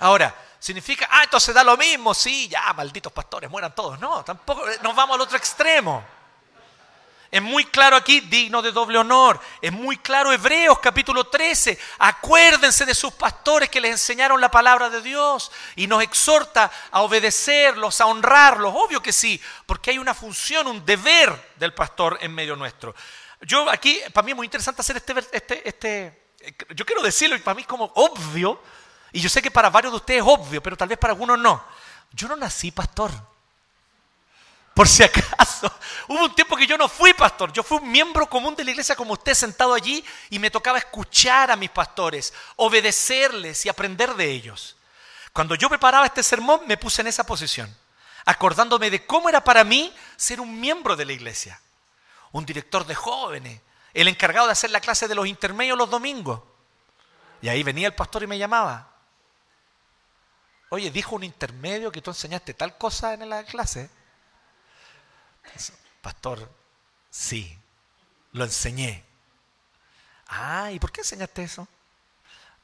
[0.00, 4.00] Ahora, significa, ah, entonces da lo mismo, sí, ya, malditos pastores, mueran todos.
[4.00, 6.04] No, tampoco, nos vamos al otro extremo.
[7.30, 9.40] Es muy claro aquí, digno de doble honor.
[9.60, 11.78] Es muy claro Hebreos capítulo 13.
[11.98, 17.02] Acuérdense de sus pastores que les enseñaron la palabra de Dios y nos exhorta a
[17.02, 18.74] obedecerlos, a honrarlos.
[18.74, 22.94] Obvio que sí, porque hay una función, un deber del pastor en medio nuestro.
[23.40, 26.26] Yo aquí, para mí es muy interesante hacer este, este, este,
[26.74, 28.62] yo quiero decirlo y para mí es como obvio,
[29.12, 31.38] y yo sé que para varios de ustedes es obvio, pero tal vez para algunos
[31.38, 31.64] no.
[32.12, 33.10] Yo no nací pastor.
[34.76, 35.72] Por si acaso,
[36.08, 38.72] hubo un tiempo que yo no fui pastor, yo fui un miembro común de la
[38.72, 44.14] iglesia como usted sentado allí y me tocaba escuchar a mis pastores, obedecerles y aprender
[44.16, 44.76] de ellos.
[45.32, 47.74] Cuando yo preparaba este sermón me puse en esa posición,
[48.26, 51.58] acordándome de cómo era para mí ser un miembro de la iglesia,
[52.32, 53.62] un director de jóvenes,
[53.94, 56.42] el encargado de hacer la clase de los intermedios los domingos.
[57.40, 58.90] Y ahí venía el pastor y me llamaba.
[60.68, 63.88] Oye, dijo un intermedio que tú enseñaste tal cosa en la clase.
[66.02, 66.50] Pastor,
[67.10, 67.58] sí,
[68.32, 69.04] lo enseñé.
[70.28, 71.66] Ah, ¿y por qué enseñaste eso?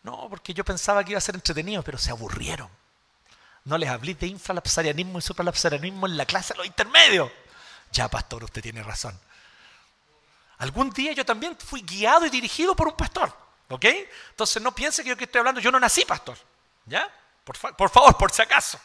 [0.03, 2.69] No, porque yo pensaba que iba a ser entretenido, pero se aburrieron.
[3.65, 7.31] No les hablé de infralapsarianismo y supralapsarianismo en la clase de los intermedios.
[7.93, 9.19] Ya, pastor, usted tiene razón.
[10.59, 13.37] Algún día yo también fui guiado y dirigido por un pastor.
[13.69, 13.87] ¿Ok?
[14.31, 16.37] Entonces no piense que yo que estoy hablando, yo no nací pastor.
[16.87, 17.09] ¿Ya?
[17.45, 18.79] Por, por favor, por si acaso.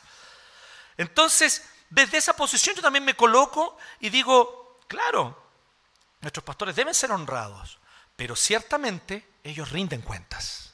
[0.98, 5.42] Entonces, desde esa posición yo también me coloco y digo, claro,
[6.22, 7.80] nuestros pastores deben ser honrados,
[8.16, 10.74] pero ciertamente ellos rinden cuentas.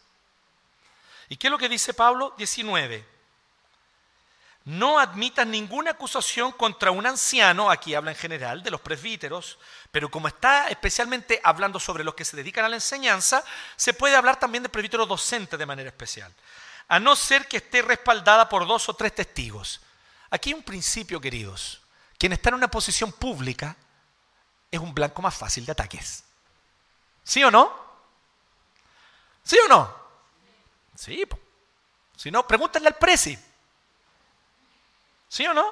[1.30, 3.14] ¿Y qué es lo que dice Pablo 19?
[4.66, 9.60] No admitan ninguna acusación contra un anciano, aquí habla en general de los presbíteros,
[9.92, 13.44] pero como está especialmente hablando sobre los que se dedican a la enseñanza,
[13.76, 16.34] se puede hablar también de presbítero docente de manera especial,
[16.88, 19.82] a no ser que esté respaldada por dos o tres testigos.
[20.34, 21.80] Aquí hay un principio, queridos.
[22.18, 23.78] Quien está en una posición pública
[24.72, 26.24] es un blanco más fácil de ataques.
[27.24, 27.72] ¿Sí o no?
[29.44, 29.96] ¿Sí o no?
[30.96, 31.24] Sí.
[32.18, 33.38] Si no, pregúntenle al presi.
[35.30, 35.72] ¿Sí o no?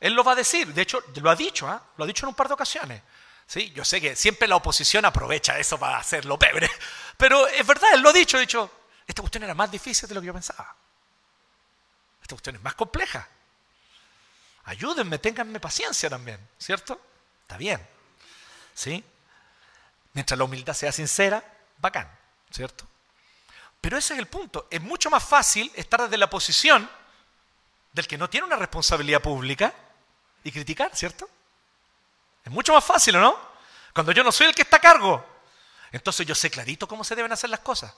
[0.00, 0.72] Él lo va a decir.
[0.72, 1.82] De hecho, lo ha dicho, ¿ah?
[1.98, 3.02] Lo ha dicho en un par de ocasiones.
[3.46, 6.70] Sí, yo sé que siempre la oposición aprovecha eso para hacerlo pebre.
[7.18, 8.38] Pero es verdad, él lo ha dicho.
[8.38, 8.70] Ha dicho,
[9.06, 10.74] esta cuestión era más difícil de lo que yo pensaba.
[12.22, 13.28] Esta cuestión es más compleja.
[14.64, 17.00] Ayúdenme, ténganme paciencia también, ¿cierto?
[17.42, 17.86] Está bien.
[18.74, 19.04] ¿Sí?
[20.12, 21.42] Mientras la humildad sea sincera,
[21.78, 22.10] bacán,
[22.50, 22.86] ¿cierto?
[23.80, 24.66] Pero ese es el punto.
[24.70, 26.88] Es mucho más fácil estar desde la posición
[27.92, 29.72] del que no tiene una responsabilidad pública
[30.44, 31.28] y criticar, ¿cierto?
[32.44, 33.38] Es mucho más fácil, ¿o no?
[33.94, 35.24] Cuando yo no soy el que está a cargo.
[35.92, 37.92] Entonces yo sé clarito cómo se deben hacer las cosas.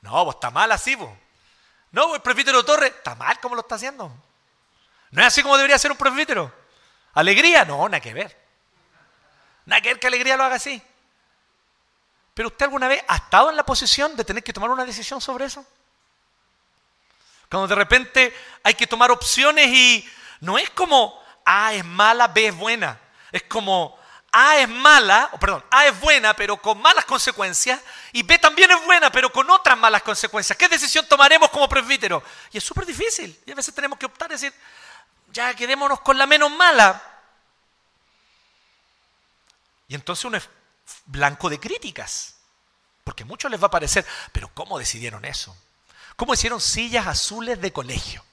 [0.00, 1.10] No, vos está mal así, vos.
[1.90, 4.12] No, el presbítero Torres está mal como lo está haciendo.
[5.12, 6.52] No es así como debería ser un presbítero.
[7.14, 7.64] ¿Alegría?
[7.64, 8.36] No, nada que ver.
[9.66, 10.82] Nada que ver que alegría lo haga así.
[12.34, 15.20] Pero usted alguna vez ha estado en la posición de tener que tomar una decisión
[15.20, 15.64] sobre eso?
[17.50, 20.08] Cuando de repente hay que tomar opciones y
[20.40, 22.98] no es como A es mala, B es buena.
[23.30, 23.98] Es como
[24.32, 27.78] A es mala, o perdón, A es buena pero con malas consecuencias
[28.12, 30.56] y B también es buena pero con otras malas consecuencias.
[30.56, 32.22] ¿Qué decisión tomaremos como presbítero?
[32.50, 33.38] Y es súper difícil.
[33.44, 34.54] Y a veces tenemos que optar y decir,
[35.32, 37.02] ya quedémonos con la menos mala.
[39.88, 40.48] Y entonces uno es
[41.06, 42.36] blanco de críticas.
[43.04, 45.56] Porque a muchos les va a parecer, pero ¿cómo decidieron eso?
[46.16, 48.24] ¿Cómo hicieron sillas azules de colegio?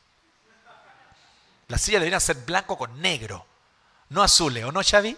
[1.68, 3.46] Las sillas deberían ser blanco con negro,
[4.10, 5.18] no azules, ¿o no, Xavi?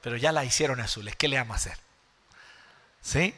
[0.00, 1.78] Pero ya las hicieron azules, ¿qué le vamos a hacer?
[3.02, 3.34] ¿Sí?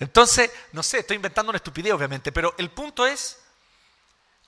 [0.00, 3.38] Entonces, no sé, estoy inventando una estupidez obviamente, pero el punto es,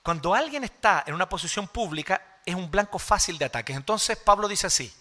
[0.03, 3.77] cuando alguien está en una posición pública, es un blanco fácil de ataques.
[3.77, 4.93] Entonces Pablo dice así,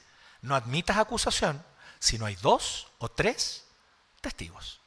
[0.42, 1.64] no admitas acusación
[2.00, 3.66] si no hay dos o tres
[4.22, 4.80] testigos.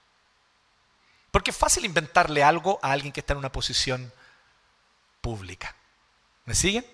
[1.31, 4.12] Porque es fácil inventarle algo a alguien que está en una posición
[5.22, 5.75] pública.
[6.44, 6.87] ¿Me siguen?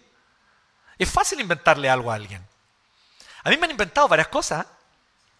[0.96, 2.46] Es fácil inventarle algo a alguien.
[3.42, 4.66] A mí me han inventado varias cosas.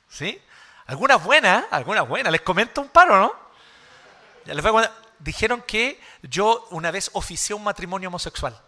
[0.08, 0.40] ¿Sí?
[0.86, 2.32] Algunas buenas, algunas buenas.
[2.32, 3.32] Les comento un paro, ¿no?
[4.46, 8.58] Ya les voy a Dijeron que yo una vez oficié un matrimonio homosexual.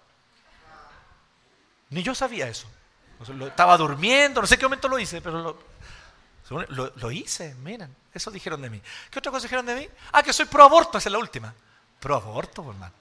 [1.90, 2.66] Ni yo sabía eso.
[3.46, 5.58] Estaba durmiendo, no sé qué momento lo hice, pero
[6.68, 7.94] lo, hice, miren.
[8.12, 8.82] Eso dijeron de mí.
[9.10, 9.88] ¿Qué otra cosa dijeron de mí?
[10.12, 11.54] Ah, que soy pro aborto, esa es la última.
[12.00, 12.94] Pro aborto, pues, hermano.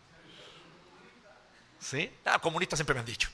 [1.79, 2.11] ¿Sí?
[2.25, 3.29] Ah, comunistas siempre me han dicho.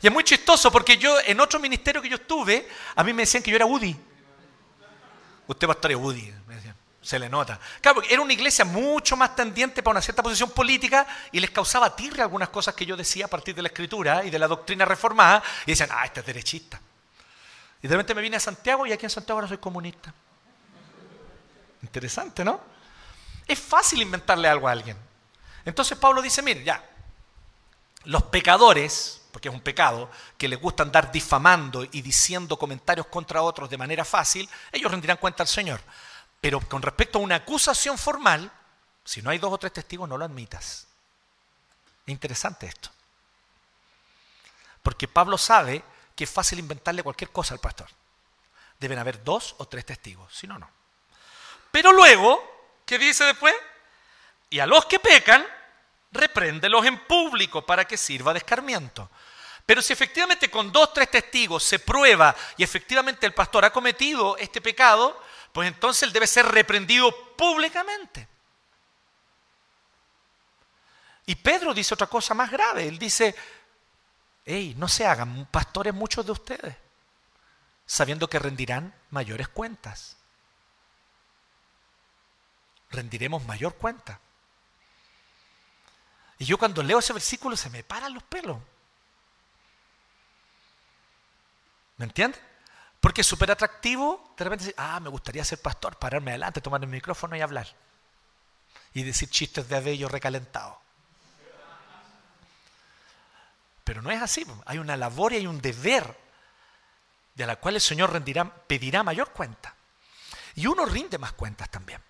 [0.00, 3.22] Y es muy chistoso porque yo, en otro ministerio que yo estuve, a mí me
[3.22, 3.96] decían que yo era Woody.
[5.46, 6.76] Usted pastor es Woody, me decían.
[7.02, 7.58] Se le nota.
[7.80, 11.50] Claro, porque era una iglesia mucho más tendiente para una cierta posición política y les
[11.50, 14.46] causaba tirre algunas cosas que yo decía a partir de la escritura y de la
[14.46, 16.80] doctrina reformada y decían, ah, este es derechista.
[17.82, 20.14] Y de repente me vine a Santiago y aquí en Santiago ahora soy comunista.
[21.82, 22.60] Interesante, ¿no?
[23.48, 24.96] Es fácil inventarle algo a alguien.
[25.64, 26.84] Entonces Pablo dice, mire, ya,
[28.04, 33.42] los pecadores, porque es un pecado, que les gusta andar difamando y diciendo comentarios contra
[33.42, 35.80] otros de manera fácil, ellos rendirán cuenta al Señor.
[36.42, 38.50] Pero con respecto a una acusación formal,
[39.04, 40.88] si no hay dos o tres testigos, no lo admitas.
[42.04, 42.90] Es interesante esto.
[44.82, 45.84] Porque Pablo sabe
[46.16, 47.86] que es fácil inventarle cualquier cosa al pastor.
[48.80, 50.68] Deben haber dos o tres testigos, si no, no.
[51.70, 52.42] Pero luego,
[52.84, 53.54] ¿qué dice después?
[54.50, 55.46] Y a los que pecan,
[56.10, 59.08] repréndelos en público para que sirva de escarmiento.
[59.64, 63.72] Pero si efectivamente con dos o tres testigos se prueba y efectivamente el pastor ha
[63.72, 65.22] cometido este pecado,
[65.52, 68.26] pues entonces él debe ser reprendido públicamente.
[71.26, 72.88] Y Pedro dice otra cosa más grave.
[72.88, 73.34] Él dice,
[74.44, 76.76] hey, no se hagan pastores muchos de ustedes,
[77.86, 80.16] sabiendo que rendirán mayores cuentas.
[82.90, 84.20] Rendiremos mayor cuenta.
[86.38, 88.58] Y yo cuando leo ese versículo se me paran los pelos.
[91.98, 92.40] ¿Me entiendes?
[93.02, 96.88] Porque es súper atractivo de repente ah, me gustaría ser pastor, pararme adelante, tomar el
[96.88, 97.66] micrófono y hablar.
[98.94, 100.80] Y decir chistes de abello recalentado.
[103.82, 104.46] Pero no es así.
[104.66, 106.16] Hay una labor y hay un deber
[107.34, 108.12] de la cual el Señor
[108.68, 109.74] pedirá mayor cuenta.
[110.54, 112.00] Y uno rinde más cuentas también.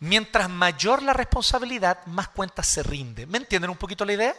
[0.00, 3.26] Mientras mayor la responsabilidad, más cuentas se rinde.
[3.26, 4.34] ¿Me entienden un poquito la idea?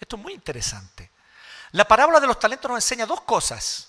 [0.00, 1.12] Esto es muy interesante.
[1.70, 3.88] La parábola de los talentos nos enseña dos cosas.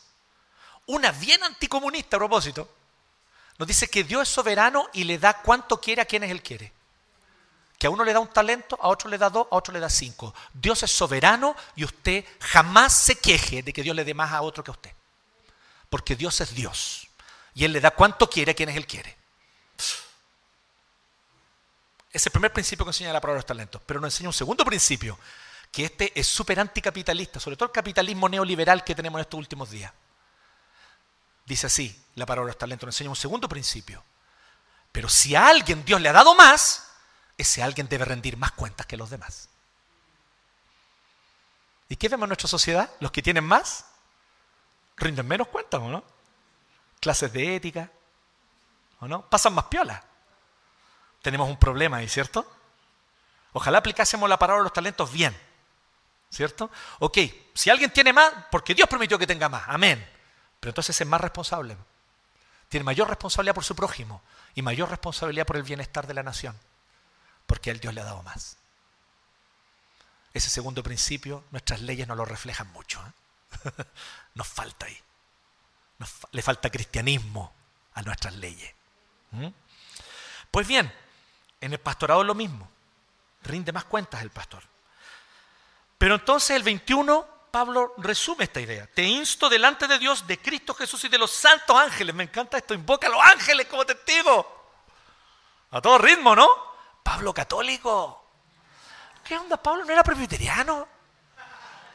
[0.90, 2.68] Una bien anticomunista a propósito.
[3.60, 6.74] Nos dice que Dios es soberano y le da cuanto quiere a quienes Él quiere.
[7.78, 9.80] Que a uno le da un talento, a otro le da dos, a otro le
[9.80, 10.34] da cinco.
[10.52, 14.42] Dios es soberano y usted jamás se queje de que Dios le dé más a
[14.42, 14.92] otro que a usted.
[15.92, 17.08] Porque Dios es Dios.
[17.54, 19.16] Y Él le da cuanto quiere a quienes Él quiere.
[22.12, 23.80] Es el primer principio que enseña la palabra de los talentos.
[23.86, 25.20] Pero nos enseña un segundo principio,
[25.72, 29.70] que este es súper anticapitalista, sobre todo el capitalismo neoliberal que tenemos en estos últimos
[29.70, 29.94] días.
[31.50, 34.04] Dice así la palabra de los talentos, nos enseña un segundo principio.
[34.92, 36.92] Pero si a alguien Dios le ha dado más,
[37.40, 39.50] ese alguien debe rendir más cuentas que los demás.
[41.90, 42.88] ¿Y qué vemos en nuestra sociedad?
[43.00, 43.86] Los que tienen más
[44.98, 46.04] rinden menos cuentas, ¿o no?
[47.00, 47.90] Clases de ética,
[49.00, 49.24] ¿O no?
[49.24, 50.04] Pasan más piola.
[51.24, 52.46] Tenemos un problema ahí, ¿cierto?
[53.54, 55.36] Ojalá aplicásemos la palabra de los talentos bien.
[56.30, 56.70] ¿Cierto?
[57.00, 57.18] Ok,
[57.56, 59.64] si alguien tiene más, porque Dios permitió que tenga más.
[59.66, 60.19] Amén.
[60.60, 61.78] Pero entonces es más responsable.
[62.68, 64.22] Tiene mayor responsabilidad por su prójimo
[64.56, 66.56] y mayor responsabilidad por el bienestar de la nación.
[67.48, 68.58] Porque él Dios le ha dado más.
[70.34, 73.02] Ese segundo principio, nuestras leyes no lo reflejan mucho.
[73.06, 73.72] ¿eh?
[74.36, 74.98] Nos falta ahí.
[76.32, 77.52] le falta cristianismo
[77.94, 78.74] a nuestras leyes.
[80.52, 80.92] Pues bien,
[81.62, 82.70] en el pastorado es lo mismo.
[83.44, 84.64] Rinde más cuentas el pastor.
[85.98, 88.88] Pero entonces el 21, Pablo resume esta idea.
[88.88, 92.14] Te insto delante de Dios, de Cristo Jesús y de los santos ángeles.
[92.14, 92.74] Me encanta esto.
[92.74, 94.60] Invoca a los ángeles como testigo.
[95.72, 96.48] A todo ritmo, ¿no?
[97.04, 98.26] Pablo católico.
[99.24, 99.58] ¿Qué onda?
[99.58, 100.88] Pablo no era presbiteriano.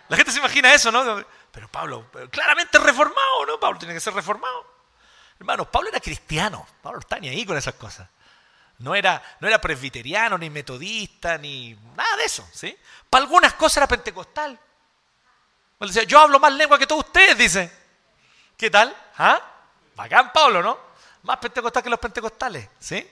[0.09, 1.25] La gente se imagina eso, ¿no?
[1.51, 3.59] Pero Pablo, claramente reformado, ¿no?
[3.59, 4.67] Pablo tiene que ser reformado.
[5.39, 6.67] Hermanos, Pablo era cristiano.
[6.83, 8.09] Pablo está ni ahí con esas cosas.
[8.79, 12.47] No era, no era presbiteriano, ni metodista, ni nada de eso.
[12.53, 12.77] ¿sí?
[13.09, 14.59] Para algunas cosas era pentecostal.
[15.85, 17.71] Él decía, yo hablo más lengua que todos ustedes, dice.
[18.57, 18.95] ¿Qué tal?
[19.19, 19.41] ¿Ah?
[19.95, 20.79] Bacán Pablo, ¿no?
[21.23, 23.09] Más pentecostal que los pentecostales, ¿sí?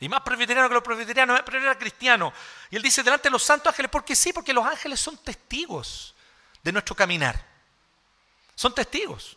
[0.00, 2.32] Y más presbiteriano que los presbiterianos, pero era cristiano.
[2.70, 4.32] Y él dice, delante de los santos ángeles, ¿por qué sí?
[4.32, 6.14] Porque los ángeles son testigos
[6.62, 7.42] de nuestro caminar.
[8.54, 9.36] Son testigos.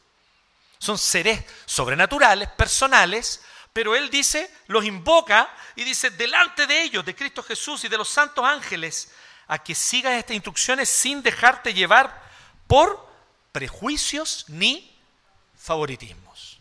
[0.78, 7.16] Son seres sobrenaturales, personales, pero él dice, los invoca y dice, delante de ellos, de
[7.16, 9.12] Cristo Jesús y de los santos ángeles,
[9.48, 12.29] a que sigas estas instrucciones sin dejarte llevar
[12.70, 13.04] por
[13.52, 14.96] prejuicios ni
[15.58, 16.60] favoritismos.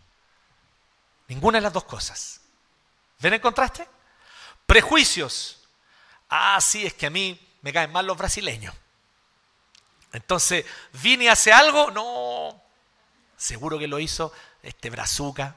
[1.28, 2.40] Ninguna de las dos cosas.
[3.18, 3.86] ¿Ven el contraste?
[4.64, 5.68] Prejuicios.
[6.30, 8.74] Ah, sí, es que a mí me caen mal los brasileños.
[10.14, 12.58] Entonces, vine y hace algo, no,
[13.36, 14.32] seguro que lo hizo
[14.62, 15.54] este brazuca,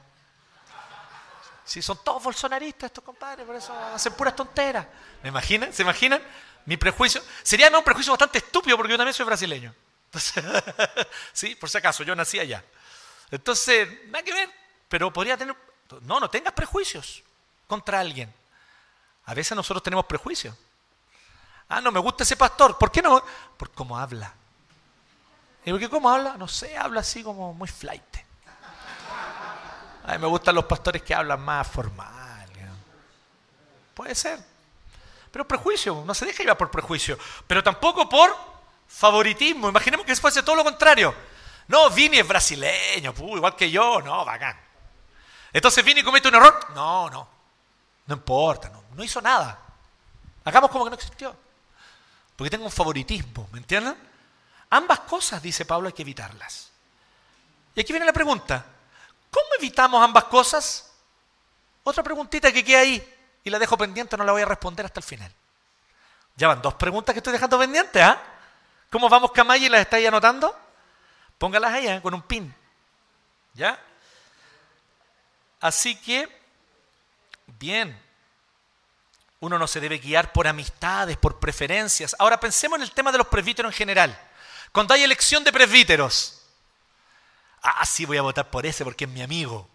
[1.64, 4.84] Sí, son todos bolsonaristas estos compadres, por eso hacen puras tonteras.
[5.22, 5.72] ¿Me imaginan?
[5.72, 6.20] ¿Se imaginan?
[6.66, 7.22] Mi prejuicio.
[7.42, 9.72] Sería un prejuicio bastante estúpido porque yo también soy brasileño.
[11.32, 12.64] sí, por si acaso, yo nací allá.
[13.30, 14.50] Entonces, nada que ver.
[14.88, 15.56] Pero podría tener.
[16.02, 17.22] No, no tengas prejuicios
[17.66, 18.32] contra alguien.
[19.26, 20.54] A veces nosotros tenemos prejuicios.
[21.68, 22.76] Ah, no me gusta ese pastor.
[22.76, 23.22] ¿Por qué no?
[23.56, 24.34] Por cómo habla.
[25.64, 26.36] ¿Y por qué cómo habla?
[26.36, 28.02] No sé, habla así como muy flight.
[30.04, 32.48] A mí me gustan los pastores que hablan más formal.
[33.94, 34.38] Puede ser.
[35.30, 37.18] Pero prejuicio, no se deja llevar por prejuicio.
[37.46, 38.51] Pero tampoco por
[38.92, 39.68] favoritismo.
[39.68, 41.14] Imaginemos que fuese todo lo contrario.
[41.68, 44.58] No, Vini es brasileño, igual que yo, no, bacán.
[45.52, 46.68] Entonces Vini comete un error.
[46.74, 47.28] No, no.
[48.06, 49.58] No importa, no, no hizo nada.
[50.44, 51.34] Hagamos como que no existió.
[52.36, 53.96] Porque tengo un favoritismo, ¿me entienden?
[54.70, 56.70] Ambas cosas, dice Pablo, hay que evitarlas.
[57.74, 58.64] Y aquí viene la pregunta.
[59.30, 60.92] ¿Cómo evitamos ambas cosas?
[61.84, 65.00] Otra preguntita que queda ahí y la dejo pendiente, no la voy a responder hasta
[65.00, 65.32] el final.
[66.36, 68.20] Ya van dos preguntas que estoy dejando pendientes, ¿ah?
[68.92, 70.54] ¿Cómo vamos, Camaya, y las estáis anotando?
[71.38, 72.00] Póngalas ahí, ¿eh?
[72.02, 72.54] con un pin.
[73.54, 73.82] ¿Ya?
[75.60, 76.28] Así que,
[77.58, 77.98] bien,
[79.40, 82.14] uno no se debe guiar por amistades, por preferencias.
[82.18, 84.20] Ahora pensemos en el tema de los presbíteros en general.
[84.72, 86.42] Cuando hay elección de presbíteros,
[87.62, 89.70] ah, sí voy a votar por ese porque es mi amigo.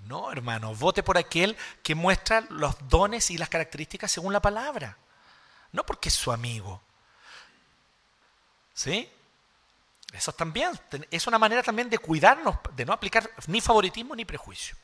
[0.00, 4.98] No, hermano, vote por aquel que muestra los dones y las características según la palabra.
[5.70, 6.82] No porque es su amigo.
[8.74, 9.08] ¿Sí?
[10.12, 10.78] Eso también
[11.10, 14.76] es una manera también de cuidarnos, de no aplicar ni favoritismo ni prejuicio.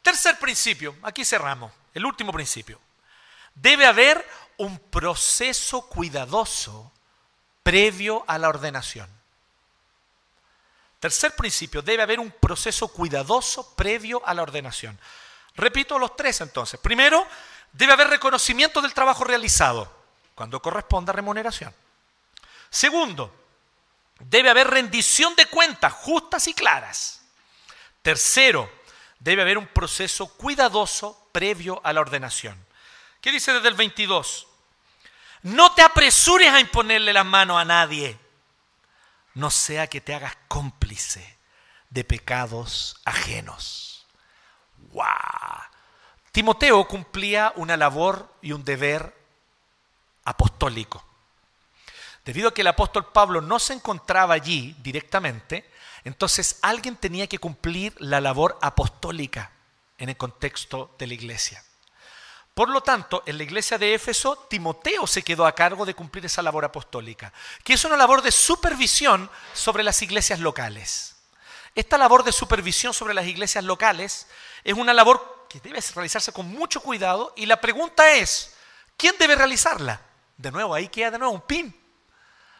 [0.00, 2.80] Tercer principio, aquí cerramos, el último principio.
[3.54, 4.26] Debe haber
[4.56, 6.90] un proceso cuidadoso
[7.62, 9.08] previo a la ordenación.
[10.98, 14.98] Tercer principio, debe haber un proceso cuidadoso previo a la ordenación.
[15.54, 16.80] Repito los tres entonces.
[16.80, 17.26] Primero,
[17.72, 19.92] debe haber reconocimiento del trabajo realizado,
[20.34, 21.74] cuando corresponda remuneración.
[22.72, 23.32] Segundo,
[24.18, 27.22] debe haber rendición de cuentas justas y claras.
[28.02, 28.68] Tercero,
[29.20, 32.56] debe haber un proceso cuidadoso previo a la ordenación.
[33.20, 34.48] ¿Qué dice desde el 22?
[35.42, 38.18] No te apresures a imponerle las manos a nadie
[39.34, 41.38] no sea que te hagas cómplice
[41.90, 44.06] de pecados ajenos.
[44.92, 45.04] ¡Wow!
[46.32, 49.14] Timoteo cumplía una labor y un deber
[50.24, 51.04] apostólico.
[52.24, 55.68] Debido a que el apóstol Pablo no se encontraba allí directamente,
[56.04, 59.50] entonces alguien tenía que cumplir la labor apostólica
[59.98, 61.62] en el contexto de la iglesia.
[62.54, 66.26] Por lo tanto, en la iglesia de Éfeso, Timoteo se quedó a cargo de cumplir
[66.26, 67.32] esa labor apostólica,
[67.64, 71.16] que es una labor de supervisión sobre las iglesias locales.
[71.74, 74.26] Esta labor de supervisión sobre las iglesias locales
[74.64, 78.54] es una labor que debe realizarse con mucho cuidado y la pregunta es,
[78.98, 80.02] ¿quién debe realizarla?
[80.36, 81.81] De nuevo, ahí queda de nuevo un pin.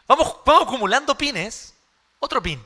[0.07, 1.73] Vamos, vamos acumulando pines,
[2.19, 2.63] otro pin.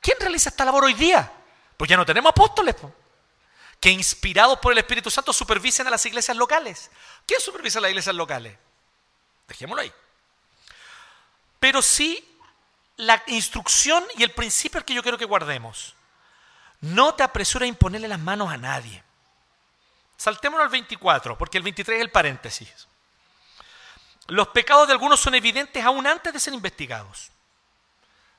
[0.00, 1.32] ¿Quién realiza esta labor hoy día?
[1.76, 2.74] Pues ya no tenemos apóstoles,
[3.80, 6.90] que inspirados por el Espíritu Santo supervisen a las iglesias locales.
[7.26, 8.56] ¿Quién supervisa a las iglesias locales?
[9.48, 9.92] Dejémoslo ahí.
[11.60, 12.26] Pero sí
[12.96, 15.94] la instrucción y el principio que yo quiero que guardemos.
[16.80, 19.02] No te apresura a imponerle las manos a nadie.
[20.16, 22.86] Saltémonos al 24, porque el 23 es el paréntesis.
[24.28, 27.30] Los pecados de algunos son evidentes aún antes de ser investigados.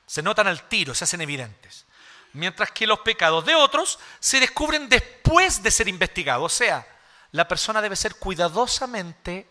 [0.06, 1.86] Se notan al tiro, se hacen evidentes.
[2.32, 6.52] Mientras que los pecados de otros se descubren después de ser investigados.
[6.52, 6.86] O sea,
[7.32, 9.48] la persona debe ser cuidadosamente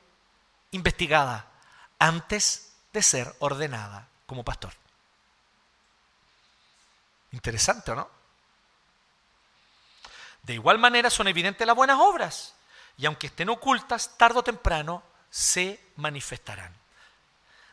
[0.71, 1.47] investigada
[1.99, 4.73] antes de ser ordenada como pastor.
[7.31, 8.09] Interesante, ¿o no?
[10.43, 12.55] De igual manera son evidentes las buenas obras
[12.97, 15.03] y aunque estén ocultas, tarde o temprano
[15.37, 16.73] se manifestarán.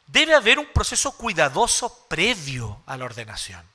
[0.07, 3.67] Debe haber un proceso cuidadoso previo a la ordenación.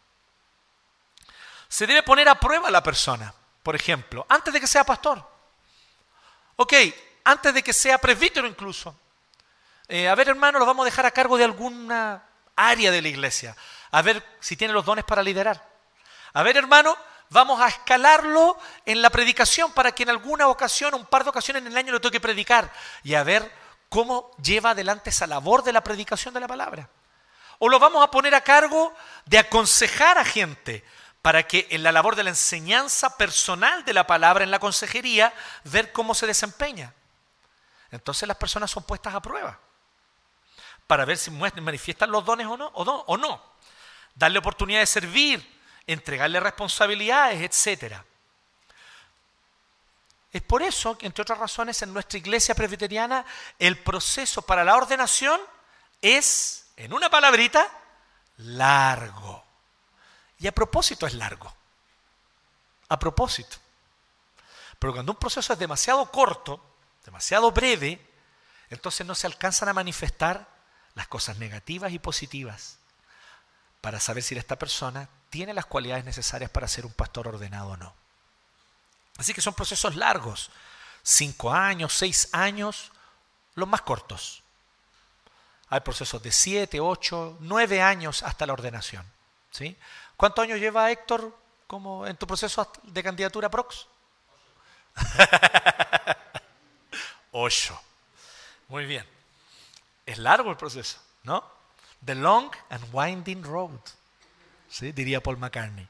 [1.67, 3.33] Se debe poner a prueba a la persona,
[3.63, 5.27] por ejemplo, antes de que sea pastor.
[6.57, 6.73] Ok,
[7.23, 8.95] antes de que sea presbítero incluso.
[9.87, 12.23] Eh, a ver, hermano, lo vamos a dejar a cargo de alguna
[12.55, 13.55] área de la iglesia.
[13.89, 15.67] A ver si tiene los dones para liderar.
[16.33, 16.95] A ver, hermano,
[17.29, 21.63] vamos a escalarlo en la predicación para que en alguna ocasión, un par de ocasiones
[21.63, 22.71] en el año, lo tenga que predicar.
[23.01, 23.51] Y a ver
[23.89, 26.89] cómo lleva adelante esa labor de la predicación de la palabra.
[27.57, 28.93] O lo vamos a poner a cargo
[29.25, 30.85] de aconsejar a gente
[31.21, 35.33] para que en la labor de la enseñanza personal de la palabra en la consejería,
[35.65, 36.93] ver cómo se desempeña.
[37.91, 39.59] Entonces las personas son puestas a prueba
[40.87, 43.43] para ver si manifiestan los dones o no, o no.
[44.15, 47.95] Darle oportunidad de servir, entregarle responsabilidades, etc.
[50.31, 53.25] Es por eso que, entre otras razones, en nuestra iglesia presbiteriana
[53.57, 55.39] el proceso para la ordenación
[56.01, 57.67] es, en una palabrita,
[58.37, 59.43] largo.
[60.37, 61.51] Y a propósito es largo.
[62.89, 63.57] A propósito.
[64.77, 66.63] Pero cuando un proceso es demasiado corto,
[67.03, 67.99] demasiado breve,
[68.69, 70.47] entonces no se alcanzan a manifestar
[70.93, 72.77] las cosas negativas y positivas
[73.81, 77.77] para saber si esta persona tiene las cualidades necesarias para ser un pastor ordenado o
[77.77, 77.93] no.
[79.19, 80.49] Así que son procesos largos,
[81.03, 82.89] cinco años, seis años,
[83.55, 84.41] los más cortos.
[85.67, 89.05] Hay procesos de siete, ocho, nueve años hasta la ordenación.
[89.51, 89.77] ¿sí?
[90.15, 93.87] ¿Cuántos años lleva Héctor como en tu proceso de candidatura Prox?
[97.31, 97.79] Ocho.
[98.69, 99.05] Muy bien.
[100.05, 101.43] Es largo el proceso, ¿no?
[102.05, 103.79] The long and winding road,
[104.69, 104.93] ¿sí?
[104.93, 105.87] diría Paul McCartney.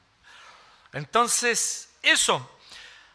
[0.94, 2.59] Entonces, eso.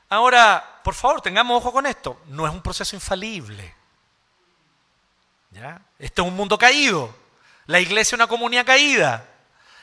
[0.08, 2.20] Ahora, por favor, tengamos ojo con esto.
[2.26, 3.74] No es un proceso infalible.
[5.50, 5.80] ¿Ya?
[5.98, 7.14] Este es un mundo caído.
[7.66, 9.28] La iglesia es una comunidad caída.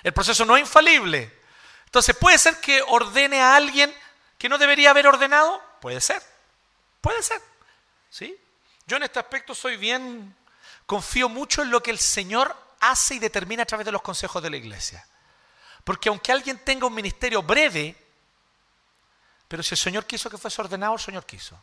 [0.03, 1.41] El proceso no es infalible.
[1.85, 3.93] Entonces, ¿puede ser que ordene a alguien
[4.37, 5.61] que no debería haber ordenado?
[5.79, 6.21] Puede ser.
[7.01, 7.41] Puede ser.
[8.09, 8.37] ¿Sí?
[8.85, 10.35] Yo en este aspecto soy bien
[10.85, 14.43] confío mucho en lo que el Señor hace y determina a través de los consejos
[14.43, 15.05] de la iglesia.
[15.83, 17.95] Porque aunque alguien tenga un ministerio breve,
[19.51, 21.61] pero si el Señor quiso que fuese ordenado, el Señor quiso.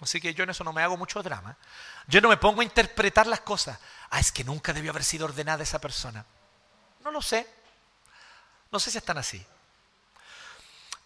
[0.00, 1.56] Así que yo en eso no me hago mucho drama.
[2.08, 3.78] Yo no me pongo a interpretar las cosas.
[4.10, 6.26] Ah, es que nunca debió haber sido ordenada esa persona.
[7.04, 7.46] No lo sé.
[8.72, 9.46] No sé si están así.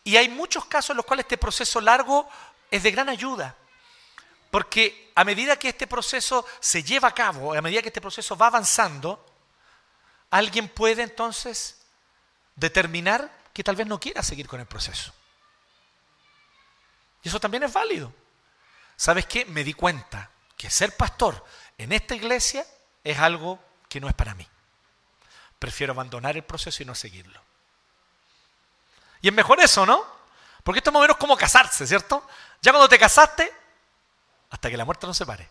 [0.05, 2.27] Y hay muchos casos en los cuales este proceso largo
[2.71, 3.55] es de gran ayuda.
[4.51, 8.39] Porque a medida que este proceso se lleva a cabo, a medida que este proceso
[8.39, 9.23] va avanzando,
[10.31, 11.83] alguien puede entonces
[12.57, 15.13] determinar que tal vez no quiera seguir con el proceso.
[17.23, 18.13] Y eso también es válido.
[18.97, 19.45] ¿Sabes qué?
[19.47, 21.45] Me di cuenta que ser pastor
[21.79, 22.65] en esta iglesia
[23.05, 23.59] es algo
[23.89, 24.47] que no es para mí.
[25.59, 27.41] Prefiero abandonar el proceso y no seguirlo.
[29.21, 30.05] Y es mejor eso, ¿no?
[30.65, 32.27] Porque esto es más como casarse, ¿cierto?
[32.61, 33.53] Ya cuando te casaste,
[34.51, 35.49] hasta que la muerte nos separe.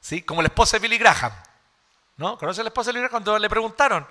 [0.00, 0.22] ¿Sí?
[0.22, 1.32] Como la esposa de Billy Graham.
[2.16, 2.36] ¿No?
[2.36, 4.06] ¿Conoce a la esposa de Billy Graham cuando le preguntaron?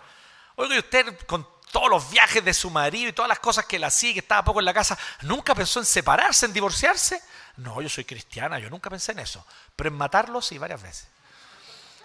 [0.55, 4.13] Oye, usted con todos los viajes de su marido y todas las cosas que hacía,
[4.13, 7.21] que estaba poco en la casa, ¿nunca pensó en separarse, en divorciarse?
[7.57, 9.45] No, yo soy cristiana, yo nunca pensé en eso.
[9.75, 11.07] Pero en matarlo sí, varias veces.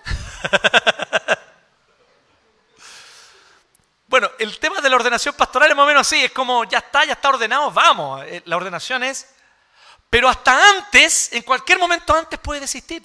[4.09, 6.79] bueno, el tema de la ordenación pastoral es más o menos así, es como, ya
[6.79, 8.23] está, ya está ordenado, vamos.
[8.25, 9.27] Eh, la ordenación es
[10.11, 13.03] pero hasta antes, en cualquier momento antes puede desistir.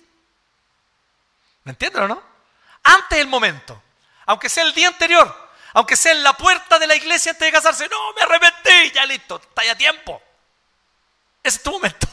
[1.64, 2.24] ¿Me entienden o no?
[2.84, 3.82] Antes del momento,
[4.26, 5.41] aunque sea el día anterior,
[5.74, 9.06] Aunque sea en la puerta de la iglesia antes de casarse, no, me arrepentí, ya
[9.06, 10.22] listo, está ya tiempo.
[11.44, 12.08] Ese es tu momento.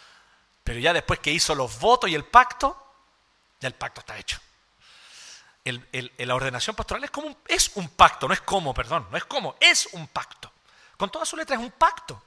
[0.64, 2.94] Pero ya después que hizo los votos y el pacto,
[3.60, 4.40] ya el pacto está hecho.
[5.64, 9.56] la ordenación pastoral es, como es un pacto, no es como, perdón, no es como,
[9.60, 10.52] es un pacto.
[10.96, 12.22] Con toda su letra es un pacto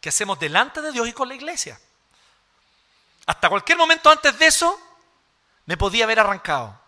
[0.00, 1.78] que hacemos delante de Dios y con la iglesia.
[3.26, 4.80] Hasta cualquier momento antes de eso
[5.66, 6.80] me podía haber arrancado.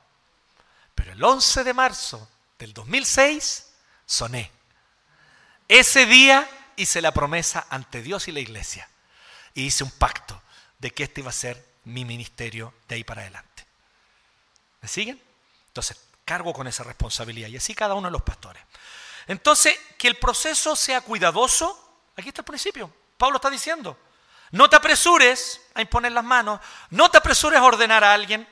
[0.94, 2.28] Pero el 11 de marzo
[2.60, 3.72] del 2006
[4.06, 4.52] soné.
[5.66, 8.88] Ese día hice la promesa ante Dios y la iglesia.
[9.54, 10.40] Y hice un pacto
[10.78, 13.66] de que este iba a ser mi ministerio de ahí para adelante.
[14.80, 15.20] ¿Me siguen?
[15.68, 17.48] Entonces, cargo con esa responsabilidad.
[17.48, 18.62] Y así cada uno de los pastores.
[19.26, 22.02] Entonces, que el proceso sea cuidadoso.
[22.16, 22.92] Aquí está el principio.
[23.16, 23.98] Pablo está diciendo.
[24.50, 26.60] No te apresures a imponer las manos.
[26.90, 28.46] No te apresures a ordenar a alguien.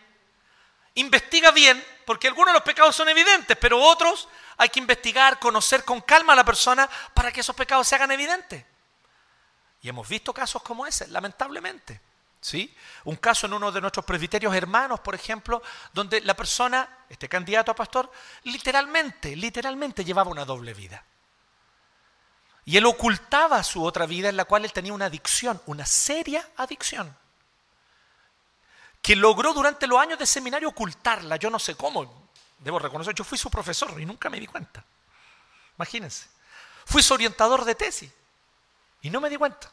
[0.95, 5.85] Investiga bien, porque algunos de los pecados son evidentes, pero otros hay que investigar, conocer
[5.85, 8.65] con calma a la persona para que esos pecados se hagan evidentes.
[9.83, 12.01] Y hemos visto casos como ese, lamentablemente.
[12.41, 12.75] ¿Sí?
[13.05, 17.73] Un caso en uno de nuestros presbiterios hermanos, por ejemplo, donde la persona, este candidato
[17.73, 18.11] a pastor,
[18.45, 21.05] literalmente, literalmente llevaba una doble vida.
[22.65, 26.49] Y él ocultaba su otra vida en la cual él tenía una adicción, una seria
[26.57, 27.15] adicción
[29.09, 31.37] que logró durante los años de seminario ocultarla.
[31.37, 32.29] Yo no sé cómo,
[32.59, 34.85] debo reconocer, yo fui su profesor y nunca me di cuenta.
[35.79, 36.29] Imagínense.
[36.85, 38.13] Fui su orientador de tesis
[39.01, 39.73] y no me di cuenta.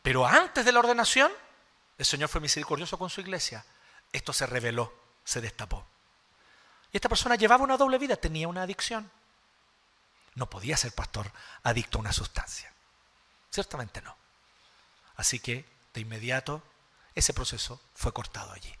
[0.00, 1.32] Pero antes de la ordenación,
[1.98, 3.66] el Señor fue misericordioso con su iglesia.
[4.12, 5.84] Esto se reveló, se destapó.
[6.92, 9.10] Y esta persona llevaba una doble vida, tenía una adicción.
[10.36, 11.32] No podía ser pastor
[11.64, 12.72] adicto a una sustancia.
[13.50, 14.16] Ciertamente no.
[15.16, 16.62] Así que de inmediato
[17.16, 18.72] ese proceso fue cortado allí.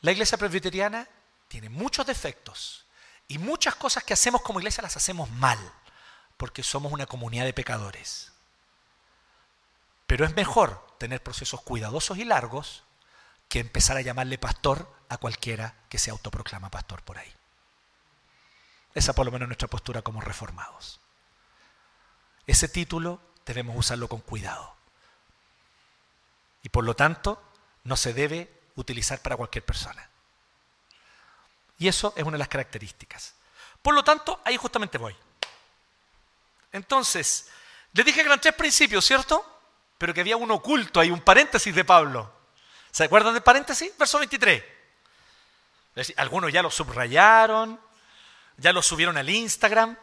[0.00, 1.08] La iglesia presbiteriana
[1.48, 2.86] tiene muchos defectos
[3.26, 5.58] y muchas cosas que hacemos como iglesia las hacemos mal,
[6.36, 8.32] porque somos una comunidad de pecadores.
[10.06, 12.84] Pero es mejor tener procesos cuidadosos y largos
[13.48, 17.34] que empezar a llamarle pastor a cualquiera que se autoproclama pastor por ahí.
[18.94, 21.00] Esa por lo menos es nuestra postura como reformados.
[22.46, 24.77] Ese título debemos usarlo con cuidado.
[26.68, 27.42] Y por lo tanto,
[27.84, 30.06] no se debe utilizar para cualquier persona.
[31.78, 33.34] Y eso es una de las características.
[33.80, 35.16] Por lo tanto, ahí justamente voy.
[36.70, 37.48] Entonces,
[37.94, 39.62] les dije que eran tres principios, ¿cierto?
[39.96, 42.30] Pero que había uno oculto, hay un paréntesis de Pablo.
[42.90, 43.96] ¿Se acuerdan del paréntesis?
[43.96, 44.62] Verso 23.
[46.18, 47.80] Algunos ya lo subrayaron,
[48.58, 49.96] ya lo subieron al Instagram.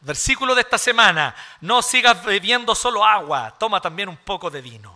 [0.00, 4.95] Versículo de esta semana, no sigas bebiendo solo agua, toma también un poco de vino.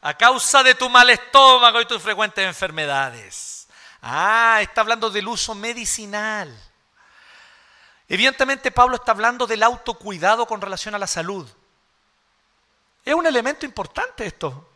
[0.00, 3.68] A causa de tu mal estómago y tus frecuentes enfermedades.
[4.00, 6.56] Ah, está hablando del uso medicinal.
[8.08, 11.48] Evidentemente Pablo está hablando del autocuidado con relación a la salud.
[13.04, 14.68] Es un elemento importante esto.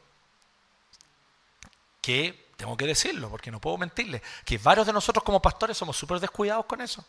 [2.00, 5.96] Que, tengo que decirlo porque no puedo mentirle, que varios de nosotros como pastores somos
[5.96, 7.04] súper descuidados con eso.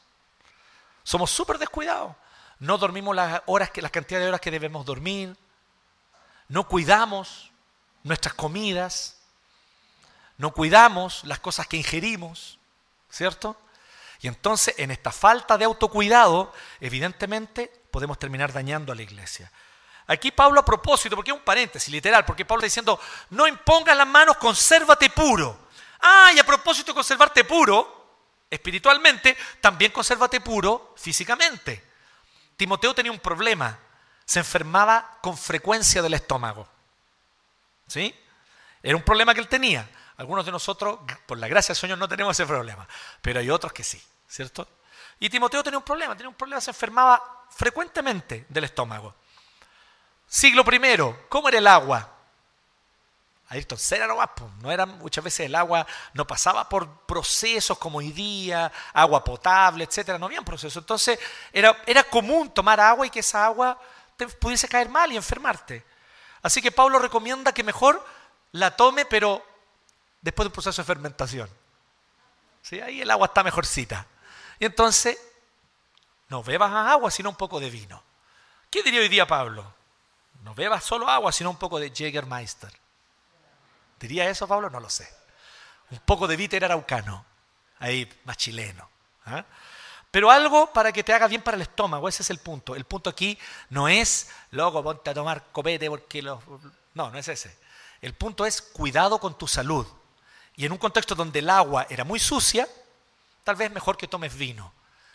[1.03, 2.16] Somos súper descuidados.
[2.59, 5.36] No dormimos las horas que, las cantidades de horas que debemos dormir.
[6.47, 7.53] No cuidamos
[8.04, 9.18] nuestras comidas.
[10.38, 12.60] No cuidamos las cosas que ingerimos.
[13.10, 13.56] ¿Cierto?
[14.22, 19.51] Y entonces, en esta falta de autocuidado, evidentemente podemos terminar dañando a la iglesia.
[20.08, 22.99] Aquí Pablo a propósito, porque es un paréntesis literal, porque Pablo está diciendo,
[23.30, 25.68] no impongas las manos, consérvate puro.
[26.01, 31.84] Ah, y a propósito de conservarte puro, espiritualmente, también consérvate puro físicamente.
[32.58, 33.78] Timoteo tenía un problema,
[34.26, 36.68] se enfermaba con frecuencia del estómago.
[37.88, 38.13] ¿Sí?
[38.81, 39.89] Era un problema que él tenía.
[40.17, 42.88] Algunos de nosotros, por la gracia del Señor, no tenemos ese problema,
[43.21, 44.67] pero hay otros que sí, ¿cierto?
[45.19, 49.15] Y Timoteo tenía un problema, tenía un problema, se enfermaba frecuentemente del estómago.
[50.27, 52.09] Siglo primero, ¿cómo era el agua?
[53.49, 54.17] Ayrton Senna no
[54.61, 59.84] no era muchas veces el agua, no pasaba por procesos como hoy día, agua potable,
[59.84, 60.81] etcétera, no había procesos.
[60.81, 61.19] Entonces
[61.51, 63.79] era, era común tomar agua y que esa agua
[64.17, 65.86] te pudiese caer mal y enfermarte.
[66.43, 68.05] Así que Pablo recomienda que mejor
[68.51, 69.43] la tome, pero
[70.21, 71.49] después de un proceso de fermentación.
[72.61, 72.79] ¿Sí?
[72.79, 74.05] Ahí el agua está mejorcita.
[74.59, 75.17] Y entonces,
[76.27, 78.03] no bebas agua, sino un poco de vino.
[78.69, 79.73] ¿Qué diría hoy día Pablo?
[80.41, 82.71] No bebas solo agua, sino un poco de Jägermeister.
[83.99, 84.69] ¿Diría eso Pablo?
[84.69, 85.07] No lo sé.
[85.91, 87.25] Un poco de bitter araucano,
[87.79, 88.89] ahí más chileno.
[89.25, 89.45] ¿ah?
[90.14, 92.76] Pero algo para que te haga bien para el estómago, ese es el punto.
[92.76, 93.36] El punto aquí
[93.72, 96.39] no es, luego ponte a tomar copete porque los...
[96.93, 97.57] No, no es ese.
[97.99, 99.88] El punto es cuidado con tu salud.
[100.55, 102.70] Y en un contexto donde el agua era muy sucia,
[103.43, 104.72] tal vez mejor que tomes vino,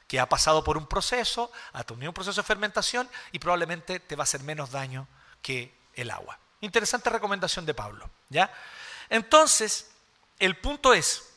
[0.08, 4.16] que ha pasado por un proceso, ha tenido un proceso de fermentación y probablemente te
[4.16, 5.06] va a hacer menos daño
[5.40, 6.40] que el agua.
[6.60, 8.52] Interesante recomendación de Pablo, ¿ya?
[9.10, 9.92] Entonces,
[10.40, 11.27] el punto es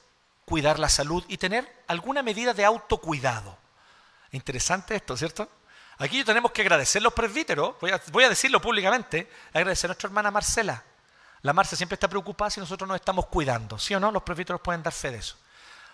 [0.46, 3.58] cuidar la salud y tener alguna medida de autocuidado.
[4.32, 5.50] Interesante esto, ¿cierto?
[5.98, 10.08] Aquí tenemos que agradecer los presbíteros, voy a, voy a decirlo públicamente, agradecer a nuestra
[10.08, 10.84] hermana Marcela.
[11.44, 14.12] La Marcia siempre está preocupada si nosotros nos estamos cuidando, ¿sí o no?
[14.12, 15.38] Los presbíteros pueden dar fe de eso.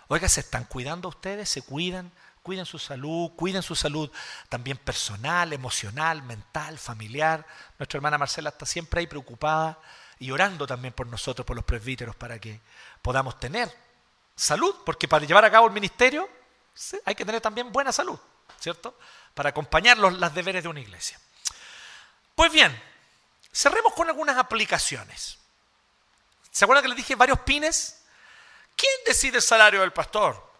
[0.08, 1.48] Oiga, ¿se están cuidando ustedes?
[1.48, 2.10] ¿Se cuidan?
[2.42, 4.10] Cuiden su salud, cuiden su salud
[4.48, 7.46] también personal, emocional, mental, familiar.
[7.78, 9.78] Nuestra hermana Marcela está siempre ahí preocupada
[10.18, 12.60] y orando también por nosotros, por los presbíteros, para que
[13.02, 13.74] podamos tener
[14.38, 16.28] salud, porque para llevar a cabo el ministerio
[17.04, 18.18] hay que tener también buena salud,
[18.60, 18.96] ¿cierto?
[19.34, 21.20] Para acompañar los, los deberes de una iglesia.
[22.34, 22.80] Pues bien,
[23.52, 25.38] cerremos con algunas aplicaciones.
[26.50, 28.02] ¿Se acuerdan que les dije varios pines?
[28.76, 30.52] ¿Quién decide el salario del pastor?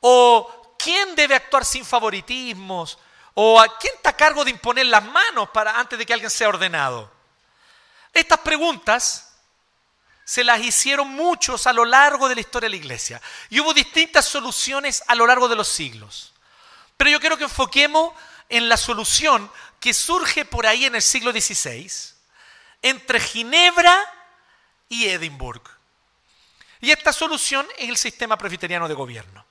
[0.00, 2.98] ¿O ¿Quién debe actuar sin favoritismos?
[3.34, 6.30] ¿O a quién está a cargo de imponer las manos para, antes de que alguien
[6.30, 7.08] sea ordenado?
[8.12, 9.31] Estas preguntas
[10.24, 13.20] se las hicieron muchos a lo largo de la historia de la iglesia.
[13.50, 16.32] Y hubo distintas soluciones a lo largo de los siglos.
[16.96, 18.12] Pero yo quiero que enfoquemos
[18.48, 19.50] en la solución
[19.80, 21.90] que surge por ahí en el siglo XVI,
[22.82, 23.98] entre Ginebra
[24.88, 25.70] y Edimburgo.
[26.80, 29.44] Y esta solución es el sistema presbiteriano de gobierno.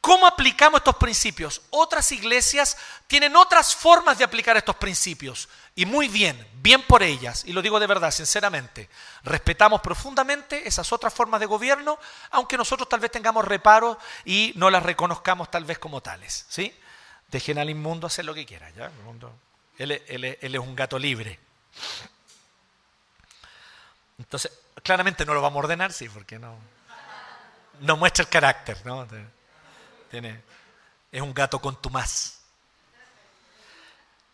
[0.00, 1.60] ¿Cómo aplicamos estos principios?
[1.70, 5.48] Otras iglesias tienen otras formas de aplicar estos principios.
[5.80, 8.90] Y muy bien, bien por ellas, y lo digo de verdad, sinceramente,
[9.22, 11.98] respetamos profundamente esas otras formas de gobierno,
[12.32, 16.44] aunque nosotros tal vez tengamos reparos y no las reconozcamos tal vez como tales.
[16.50, 16.78] ¿sí?
[17.28, 18.68] Dejen al inmundo hacer lo que quiera.
[18.72, 18.92] ¿ya?
[19.78, 21.40] Él, él es un gato libre.
[24.18, 24.52] Entonces,
[24.82, 26.58] claramente no lo vamos a ordenar, sí, porque no,
[27.80, 28.84] no muestra el carácter.
[28.84, 29.08] ¿no?
[30.10, 30.42] Tiene,
[31.10, 32.40] es un gato contumaz.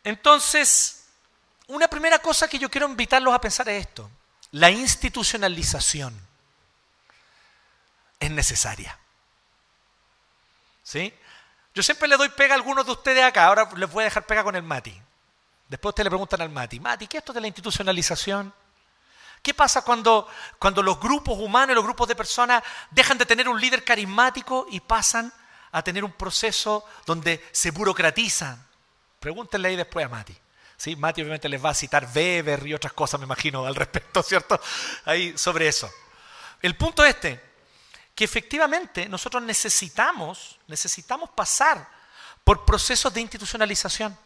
[0.02, 1.05] Entonces,
[1.68, 4.10] una primera cosa que yo quiero invitarlos a pensar es esto.
[4.52, 6.18] La institucionalización
[8.20, 8.98] es necesaria.
[10.82, 11.12] ¿Sí?
[11.74, 14.24] Yo siempre le doy pega a algunos de ustedes acá, ahora les voy a dejar
[14.24, 14.98] pega con el Mati.
[15.68, 18.54] Después ustedes le preguntan al Mati, Mati, ¿qué es esto de la institucionalización?
[19.42, 23.60] ¿Qué pasa cuando, cuando los grupos humanos, los grupos de personas dejan de tener un
[23.60, 25.32] líder carismático y pasan
[25.76, 28.64] a tener un proceso donde se burocratizan.
[29.20, 30.34] Pregúntenle ahí después a Mati.
[30.76, 30.94] ¿Sí?
[30.96, 34.60] Mati obviamente les va a citar Weber y otras cosas, me imagino, al respecto, ¿cierto?
[35.04, 35.90] Ahí sobre eso.
[36.62, 37.40] El punto este,
[38.14, 41.88] que efectivamente nosotros necesitamos, necesitamos pasar
[42.44, 44.16] por procesos de institucionalización.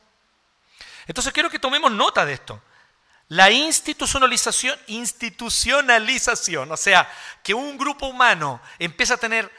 [1.07, 2.63] Entonces quiero que tomemos nota de esto.
[3.29, 7.09] La institucionalización, institucionalización, o sea,
[7.43, 9.51] que un grupo humano empieza a tener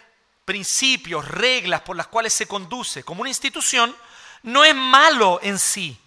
[0.46, 3.96] principios, reglas por las cuales se conduce como una institución,
[4.44, 5.98] no es malo en sí.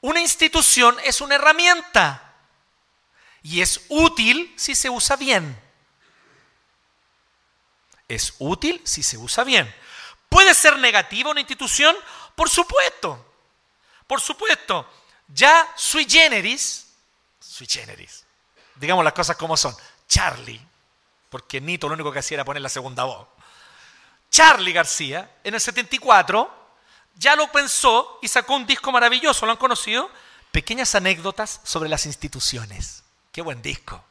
[0.00, 2.34] Una institución es una herramienta
[3.42, 5.60] y es útil si se usa bien.
[8.08, 9.72] Es útil si se usa bien.
[10.28, 11.94] ¿Puede ser negativa una institución?
[12.34, 13.26] Por supuesto.
[14.06, 14.88] Por supuesto.
[15.28, 16.88] Ya sui generis,
[17.38, 18.24] sui generis,
[18.74, 19.74] digamos las cosas como son,
[20.08, 20.60] Charlie,
[21.28, 23.28] porque Nito lo único que hacía era poner la segunda voz.
[24.30, 26.59] Charlie García, en el 74,
[27.16, 30.10] ya lo pensó y sacó un disco maravilloso, ¿lo han conocido?
[30.52, 33.02] Pequeñas anécdotas sobre las instituciones.
[33.32, 34.04] Qué buen disco.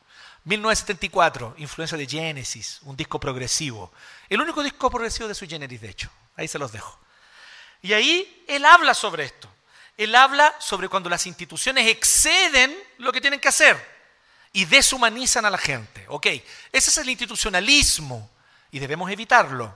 [0.45, 3.91] 1974, influencia de Genesis, un disco progresivo.
[4.29, 6.09] El único disco progresivo de su Genesis, de hecho.
[6.35, 6.97] Ahí se los dejo.
[7.81, 9.49] Y ahí él habla sobre esto.
[9.97, 13.77] Él habla sobre cuando las instituciones exceden lo que tienen que hacer
[14.53, 16.05] y deshumanizan a la gente.
[16.07, 16.27] Ok,
[16.71, 18.29] ese es el institucionalismo
[18.71, 19.75] y debemos evitarlo.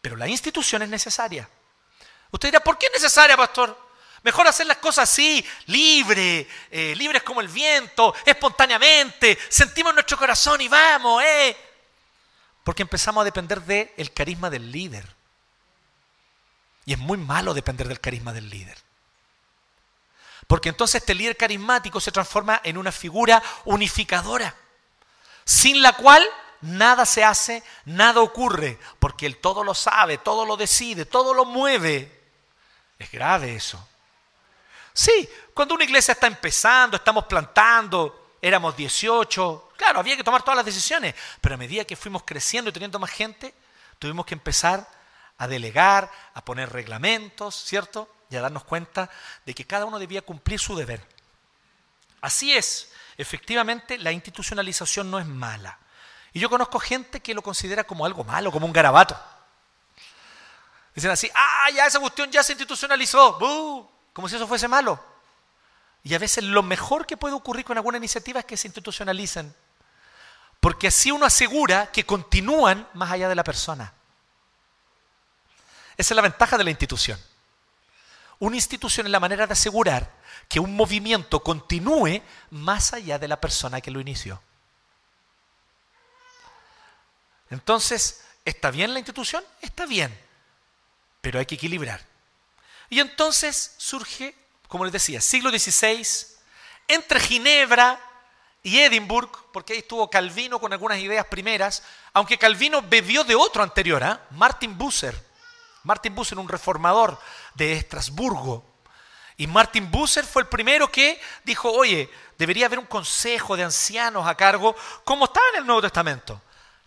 [0.00, 1.48] Pero la institución es necesaria.
[2.32, 3.78] Usted dirá, ¿por qué es necesaria, pastor?
[4.22, 10.60] Mejor hacer las cosas así, libre, eh, libres como el viento, espontáneamente, sentimos nuestro corazón
[10.60, 11.56] y vamos, ¿eh?
[12.64, 15.06] Porque empezamos a depender del carisma del líder.
[16.86, 18.78] Y es muy malo depender del carisma del líder.
[20.46, 24.54] Porque entonces este líder carismático se transforma en una figura unificadora,
[25.44, 26.24] sin la cual
[26.60, 31.44] nada se hace, nada ocurre, porque él todo lo sabe, todo lo decide, todo lo
[31.44, 32.21] mueve.
[33.02, 33.88] Es grave eso.
[34.92, 40.56] Sí, cuando una iglesia está empezando, estamos plantando, éramos 18, claro, había que tomar todas
[40.56, 43.54] las decisiones, pero a medida que fuimos creciendo y teniendo más gente,
[43.98, 44.86] tuvimos que empezar
[45.38, 48.08] a delegar, a poner reglamentos, ¿cierto?
[48.30, 49.10] y a darnos cuenta
[49.44, 51.04] de que cada uno debía cumplir su deber.
[52.20, 55.78] Así es, efectivamente la institucionalización no es mala.
[56.32, 59.20] Y yo conozco gente que lo considera como algo malo, como un garabato.
[60.94, 63.38] Dicen así, ah, ya esa cuestión ya se institucionalizó,
[64.12, 65.02] como si eso fuese malo.
[66.02, 69.54] Y a veces lo mejor que puede ocurrir con alguna iniciativa es que se institucionalicen.
[70.60, 73.92] Porque así uno asegura que continúan más allá de la persona.
[75.96, 77.18] Esa es la ventaja de la institución.
[78.38, 80.10] Una institución es la manera de asegurar
[80.48, 84.42] que un movimiento continúe más allá de la persona que lo inició.
[87.50, 89.44] Entonces, ¿está bien la institución?
[89.60, 90.16] Está bien,
[91.22, 92.04] pero hay que equilibrar.
[92.90, 94.34] Y entonces surge,
[94.68, 96.06] como les decía, siglo XVI,
[96.88, 97.98] entre Ginebra
[98.62, 103.62] y Edimburgo, porque ahí estuvo Calvino con algunas ideas primeras, aunque Calvino bebió de otro
[103.62, 104.18] anterior, ¿eh?
[104.32, 105.16] Martin Bucer.
[105.84, 107.18] Martin Bucer, un reformador
[107.54, 108.64] de Estrasburgo.
[109.36, 114.26] Y Martin Bucer fue el primero que dijo, oye, debería haber un consejo de ancianos
[114.26, 116.40] a cargo, como estaba en el Nuevo Testamento.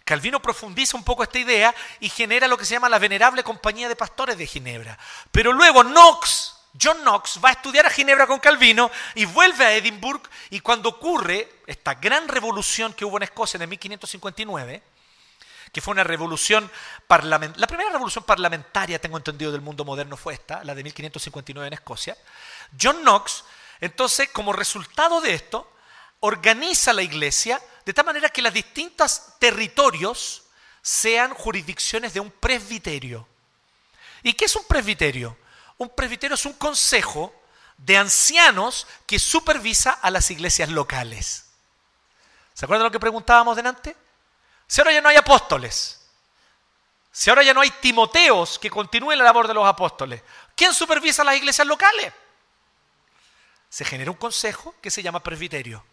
[0.06, 3.90] Calvino profundiza un poco esta idea y genera lo que se llama la Venerable Compañía
[3.90, 4.98] de Pastores de Ginebra.
[5.32, 9.74] Pero luego Knox, John Knox, va a estudiar a Ginebra con Calvino y vuelve a
[9.74, 14.84] Edimburgo y cuando ocurre esta gran revolución que hubo en Escocia en 1559,
[15.72, 16.70] que fue una revolución
[17.08, 21.68] parlamentaria, la primera revolución parlamentaria, tengo entendido, del mundo moderno fue esta, la de 1559
[21.68, 22.16] en Escocia,
[22.80, 23.44] John Knox,
[23.82, 25.75] entonces, como resultado de esto,
[26.20, 30.44] organiza la iglesia de tal manera que los distintos territorios
[30.82, 33.28] sean jurisdicciones de un presbiterio.
[34.24, 35.38] ¿Y qué es un presbiterio?
[35.78, 37.34] Un presbiterio es un consejo
[37.78, 41.46] de ancianos que supervisa a las iglesias locales.
[42.54, 43.96] ¿Se acuerdan lo que preguntábamos delante?
[44.68, 46.02] Si ahora ya no hay apóstoles,
[47.12, 50.24] si ahora ya no hay Timoteos que continúen la labor de los apóstoles,
[50.56, 52.14] ¿quién supervisa las iglesias locales?
[53.70, 55.84] Se genera un consejo que se llama presbiterio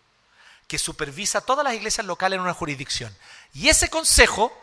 [0.73, 3.15] que supervisa todas las iglesias locales en una jurisdicción.
[3.53, 4.59] Y ese consejo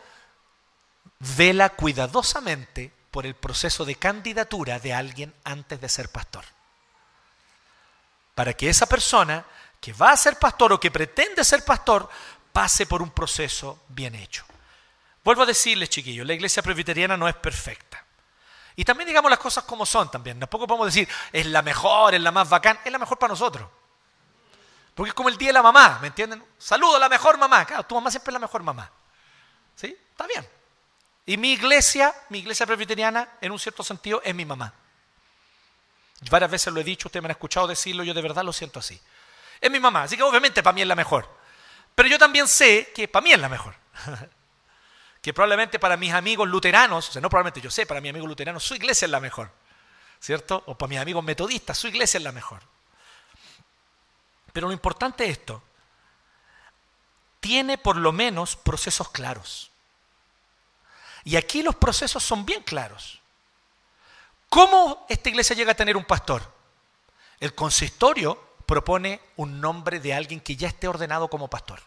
[1.36, 6.44] vela cuidadosamente por el proceso de candidatura de alguien antes de ser pastor.
[8.34, 9.44] Para que esa persona
[9.80, 12.10] que va a ser pastor o que pretende ser pastor
[12.52, 14.44] pase por un proceso bien hecho.
[15.22, 18.04] Vuelvo a decirles, chiquillos, la iglesia presbiteriana no es perfecta.
[18.74, 20.40] Y también digamos las cosas como son también.
[20.40, 23.68] Tampoco podemos decir, es la mejor, es la más bacán, es la mejor para nosotros.
[24.94, 26.44] Porque es como el día de la mamá, ¿me entienden?
[26.58, 27.64] Saludo a la mejor mamá.
[27.64, 28.90] Claro, tu mamá siempre es la mejor mamá.
[29.74, 29.96] ¿Sí?
[30.10, 30.46] Está bien.
[31.26, 34.72] Y mi iglesia, mi iglesia presbiteriana, en un cierto sentido, es mi mamá.
[36.28, 38.78] Varias veces lo he dicho, ustedes me han escuchado decirlo, yo de verdad lo siento
[38.78, 39.00] así.
[39.60, 41.28] Es mi mamá, así que obviamente para mí es la mejor.
[41.94, 43.74] Pero yo también sé que para mí es la mejor.
[45.22, 48.28] que probablemente para mis amigos luteranos, o sea, no probablemente yo sé, para mis amigos
[48.28, 49.50] luteranos su iglesia es la mejor.
[50.18, 50.62] ¿Cierto?
[50.66, 52.62] O para mis amigos metodistas, su iglesia es la mejor.
[54.52, 55.62] Pero lo importante es esto.
[57.40, 59.70] Tiene por lo menos procesos claros.
[61.24, 63.20] Y aquí los procesos son bien claros.
[64.48, 66.42] ¿Cómo esta iglesia llega a tener un pastor?
[67.38, 71.80] El consistorio propone un nombre de alguien que ya esté ordenado como pastor.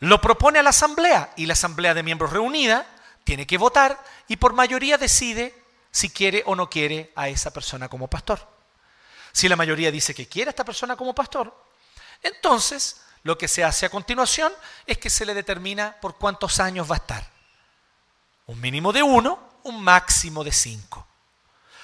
[0.00, 2.86] Lo propone a la asamblea y la asamblea de miembros reunida
[3.24, 5.54] tiene que votar y por mayoría decide
[5.90, 8.59] si quiere o no quiere a esa persona como pastor.
[9.32, 11.54] Si la mayoría dice que quiere a esta persona como pastor,
[12.22, 14.52] entonces lo que se hace a continuación
[14.86, 17.30] es que se le determina por cuántos años va a estar.
[18.46, 21.06] Un mínimo de uno, un máximo de cinco.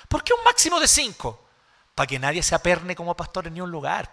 [0.09, 1.49] ¿Por qué un máximo de cinco?
[1.95, 4.11] Para que nadie se aperne como pastor en ningún lugar.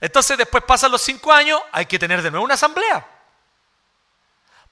[0.00, 3.06] Entonces después pasan los cinco años, hay que tener de nuevo una asamblea.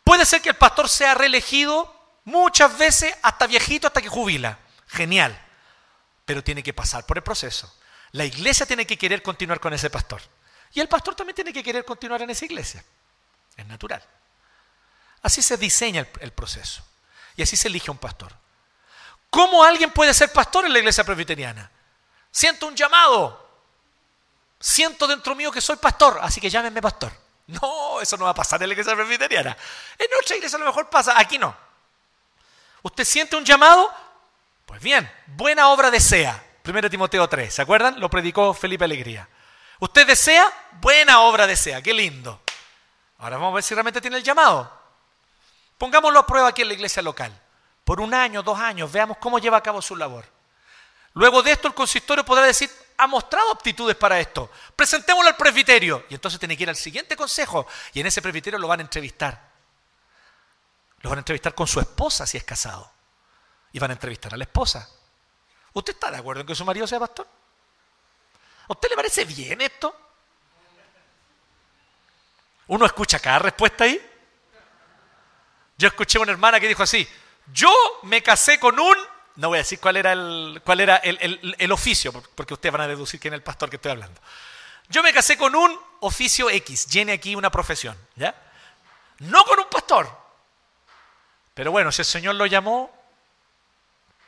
[0.03, 4.59] Puede ser que el pastor sea reelegido muchas veces hasta viejito, hasta que jubila.
[4.89, 5.39] Genial
[6.25, 7.73] pero tiene que pasar por el proceso.
[8.13, 10.21] La iglesia tiene que querer continuar con ese pastor.
[10.73, 12.85] Y el pastor también tiene que querer continuar en esa iglesia.
[13.57, 14.03] Es natural.
[15.23, 16.83] Así se diseña el, proceso.
[17.37, 18.33] Y así se elige un pastor.
[19.31, 21.71] ¿Cómo alguien puede ser pastor en la iglesia presbiteriana?
[22.31, 23.41] Siento un llamado.
[24.59, 27.13] Siento dentro mío que soy pastor, así que llámenme pastor.
[27.47, 29.57] No, eso no va a pasar en la iglesia presbiteriana.
[29.99, 31.55] En nuestra iglesia a lo mejor pasa, aquí no.
[32.83, 33.93] Usted siente un llamado,
[34.73, 36.43] pues bien, buena obra desea.
[36.65, 38.01] 1 Timoteo 3, ¿se acuerdan?
[38.01, 39.29] Lo predicó Felipe Alegría.
[39.81, 40.51] Usted desea,
[40.81, 41.83] buena obra desea.
[41.83, 42.41] Qué lindo.
[43.19, 44.73] Ahora vamos a ver si realmente tiene el llamado.
[45.77, 47.39] Pongámoslo a prueba aquí en la iglesia local.
[47.85, 50.25] Por un año, dos años, veamos cómo lleva a cabo su labor.
[51.13, 54.51] Luego de esto el consistorio podrá decir, ha mostrado aptitudes para esto.
[54.75, 56.07] Presentémoslo al presbiterio.
[56.09, 57.67] Y entonces tiene que ir al siguiente consejo.
[57.93, 59.39] Y en ese presbiterio lo van a entrevistar.
[61.01, 62.92] Lo van a entrevistar con su esposa si es casado
[63.73, 64.89] y van a entrevistar a la esposa.
[65.73, 67.27] ¿Usted está de acuerdo en que su marido sea pastor?
[68.69, 69.95] ¿A usted le parece bien esto?
[72.69, 74.01] Uno escucha cada respuesta ahí.
[75.77, 77.09] Yo escuché una hermana que dijo así,
[77.53, 77.73] yo
[78.05, 78.95] me casé con un,
[79.37, 82.89] no voy a decir cuál era el, cuál era el, oficio, porque ustedes van a
[82.89, 84.21] deducir quién es el pastor que estoy hablando.
[84.89, 88.35] Yo me casé con un oficio X, llene aquí una profesión, ¿ya?
[89.19, 90.09] No con un pastor.
[91.55, 93.02] Pero bueno, si el Señor lo llamó,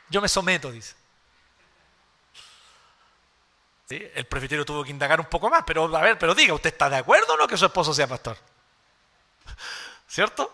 [0.09, 0.95] yo me someto, dice.
[3.89, 6.89] El presbiterio tuvo que indagar un poco más, pero a ver, pero diga, ¿usted está
[6.89, 8.37] de acuerdo o no que su esposo sea pastor?
[10.07, 10.51] ¿Cierto?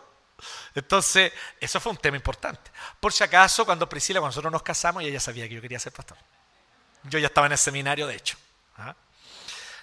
[0.76, 2.72] Entonces, eso fue un tema importante.
[3.00, 5.94] Por si acaso, cuando Priscila, cuando nosotros nos casamos, ella sabía que yo quería ser
[5.94, 6.18] pastor.
[7.04, 8.38] Yo ya estaba en el seminario, de hecho.
[8.78, 8.96] ¿ah?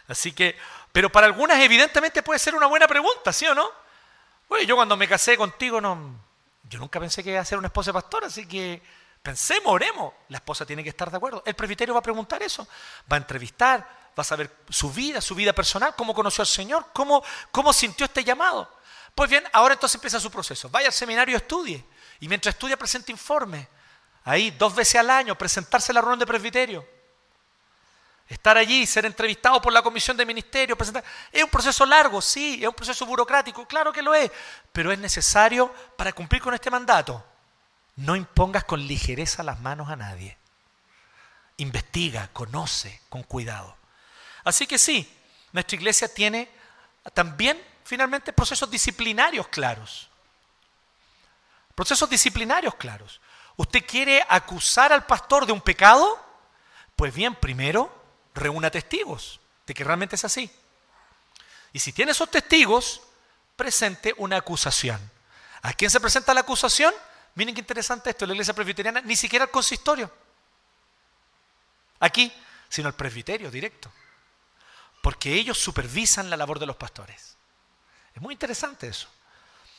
[0.09, 0.57] Así que,
[0.93, 3.71] pero para algunas evidentemente puede ser una buena pregunta, ¿sí o no?
[4.49, 6.19] Oye, yo cuando me casé contigo, no,
[6.65, 8.83] yo nunca pensé que iba a ser una esposa de pastor, así que
[9.23, 10.15] Pensemos, oremos.
[10.29, 11.43] La esposa tiene que estar de acuerdo.
[11.45, 12.67] El presbiterio va a preguntar eso.
[13.11, 13.81] Va a entrevistar,
[14.19, 18.07] va a saber su vida, su vida personal, cómo conoció al Señor, cómo, cómo sintió
[18.07, 18.79] este llamado.
[19.15, 20.69] Pues bien, ahora entonces empieza su proceso.
[20.69, 21.85] Vaya al seminario, estudie.
[22.21, 23.69] Y mientras estudia, presente informe.
[24.25, 26.87] Ahí, dos veces al año, presentarse a la reunión de presbiterio.
[28.29, 31.03] Estar allí, ser entrevistado por la comisión de ministerio, presentar.
[31.33, 34.31] Es un proceso largo, sí, es un proceso burocrático, claro que lo es,
[34.71, 37.25] pero es necesario para cumplir con este mandato.
[37.99, 40.39] No impongas con ligereza las manos a nadie.
[41.57, 43.77] Investiga, conoce con cuidado.
[44.45, 45.13] Así que sí,
[45.53, 46.49] nuestra iglesia tiene
[47.13, 50.09] también finalmente procesos disciplinarios claros.
[51.75, 53.21] Procesos disciplinarios claros.
[53.57, 56.25] ¿Usted quiere acusar al pastor de un pecado?
[56.95, 57.93] Pues bien, primero
[58.33, 60.49] reúna testigos de que realmente es así.
[61.73, 63.03] Y si tiene esos testigos,
[63.57, 65.01] presente una acusación.
[65.63, 66.95] ¿A quién se presenta la acusación?
[67.39, 70.11] Miren qué interesante esto, la iglesia presbiteriana, ni siquiera el consistorio.
[72.01, 72.33] Aquí,
[72.69, 73.93] sino el presbiterio directo.
[75.01, 77.37] Porque ellos supervisan la labor de los pastores.
[78.13, 79.09] Es muy interesante eso.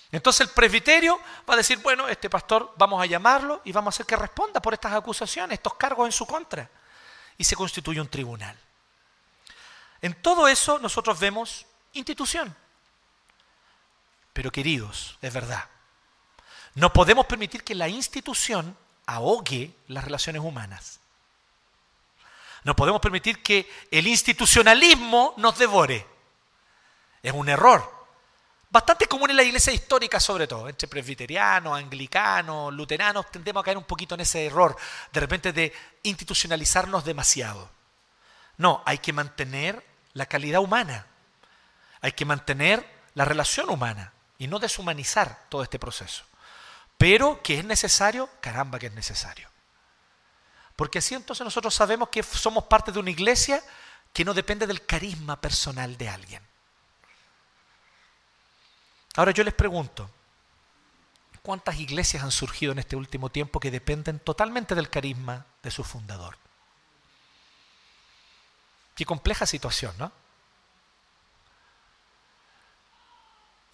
[0.10, 3.96] Entonces el presbiterio va a decir, bueno, este pastor vamos a llamarlo y vamos a
[3.96, 6.70] hacer que responda por estas acusaciones, estos cargos en su contra.
[7.38, 8.58] Y se constituye un tribunal.
[10.02, 12.56] En todo eso nosotros vemos institución.
[14.32, 15.68] Pero queridos, es verdad,
[16.76, 21.00] no podemos permitir que la institución ahogue las relaciones humanas.
[22.64, 26.06] No podemos permitir que el institucionalismo nos devore.
[27.24, 28.00] Es un error.
[28.70, 33.78] Bastante común en la iglesia histórica, sobre todo, entre presbiterianos, anglicanos, luteranos, tendemos a caer
[33.78, 34.76] un poquito en ese error,
[35.12, 37.68] de repente de institucionalizarnos demasiado.
[38.58, 41.08] No, hay que mantener la calidad humana,
[42.02, 46.29] hay que mantener la relación humana y no deshumanizar todo este proceso.
[47.00, 49.50] Pero que es necesario, caramba que es necesario.
[50.76, 53.64] Porque así entonces nosotros sabemos que somos parte de una iglesia
[54.12, 56.44] que no depende del carisma personal de alguien.
[59.16, 60.12] Ahora yo les pregunto,
[61.42, 65.86] ¿cuántas iglesias han surgido en este último tiempo que dependen totalmente del carisma de su
[65.86, 66.38] fundador?
[68.94, 70.12] Qué compleja situación, ¿no?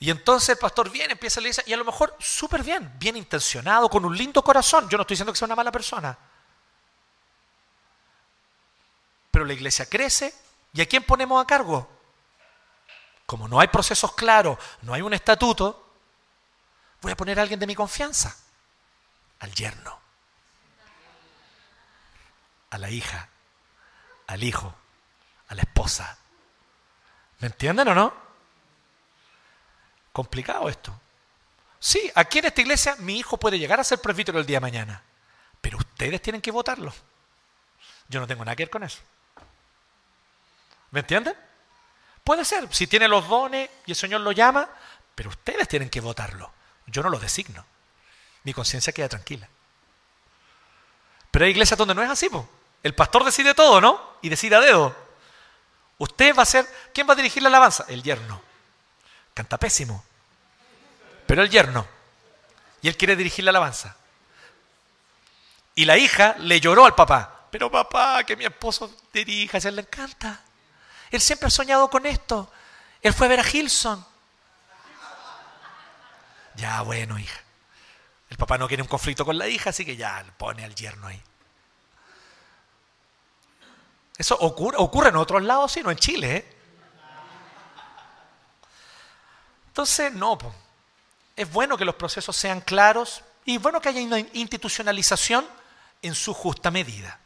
[0.06, 3.18] Y entonces el pastor viene, empieza la iglesia, y a lo mejor súper bien, bien
[3.18, 4.88] intencionado, con un lindo corazón.
[4.88, 6.16] Yo no estoy diciendo que sea una mala persona.
[9.32, 10.32] Pero la iglesia crece,
[10.74, 11.90] ¿y a quién ponemos a cargo?
[13.26, 15.92] Como no hay procesos claros, no hay un estatuto,
[17.02, 18.38] voy a poner a alguien de mi confianza,
[19.40, 20.00] al yerno,
[22.70, 23.28] a la hija,
[24.28, 24.72] al hijo,
[25.48, 26.16] a la esposa.
[27.40, 28.25] ¿Me entienden o no?
[30.16, 30.98] Complicado esto.
[31.78, 34.62] Sí, aquí en esta iglesia mi hijo puede llegar a ser presbítero el día de
[34.62, 35.04] mañana,
[35.60, 36.94] pero ustedes tienen que votarlo.
[38.08, 39.00] Yo no tengo nada que ver con eso.
[40.92, 41.36] ¿Me entienden?
[42.24, 44.70] Puede ser, si tiene los dones y el Señor lo llama,
[45.16, 46.50] pero ustedes tienen que votarlo.
[46.88, 47.66] Yo no lo designo.
[48.44, 49.50] Mi conciencia queda tranquila.
[51.30, 52.30] Pero hay iglesias donde no es así,
[52.84, 54.14] El pastor decide todo, ¿no?
[54.22, 54.96] Y decide a dedo.
[55.98, 57.84] Usted va a ser, ¿quién va a dirigir la alabanza?
[57.90, 58.45] El yerno.
[59.36, 60.04] Canta pésimo.
[61.28, 61.86] Pero el yerno.
[62.82, 63.96] Y él quiere dirigir la alabanza.
[65.76, 67.48] Y la hija le lloró al papá.
[67.52, 70.42] Pero papá, que mi esposo dirija, él le encanta.
[71.12, 72.52] Él siempre ha soñado con esto.
[73.02, 74.04] Él fue a ver a Gilson.
[76.56, 77.42] Ya, bueno, hija.
[78.30, 81.08] El papá no quiere un conflicto con la hija, así que ya pone al yerno
[81.08, 81.22] ahí.
[84.18, 86.36] Eso ocurre, ocurre en otros lados, sí, no en Chile.
[86.38, 86.55] ¿eh?
[89.76, 90.38] Entonces, no,
[91.36, 95.46] es bueno que los procesos sean claros y es bueno que haya una institucionalización
[96.02, 97.20] en su justa medida.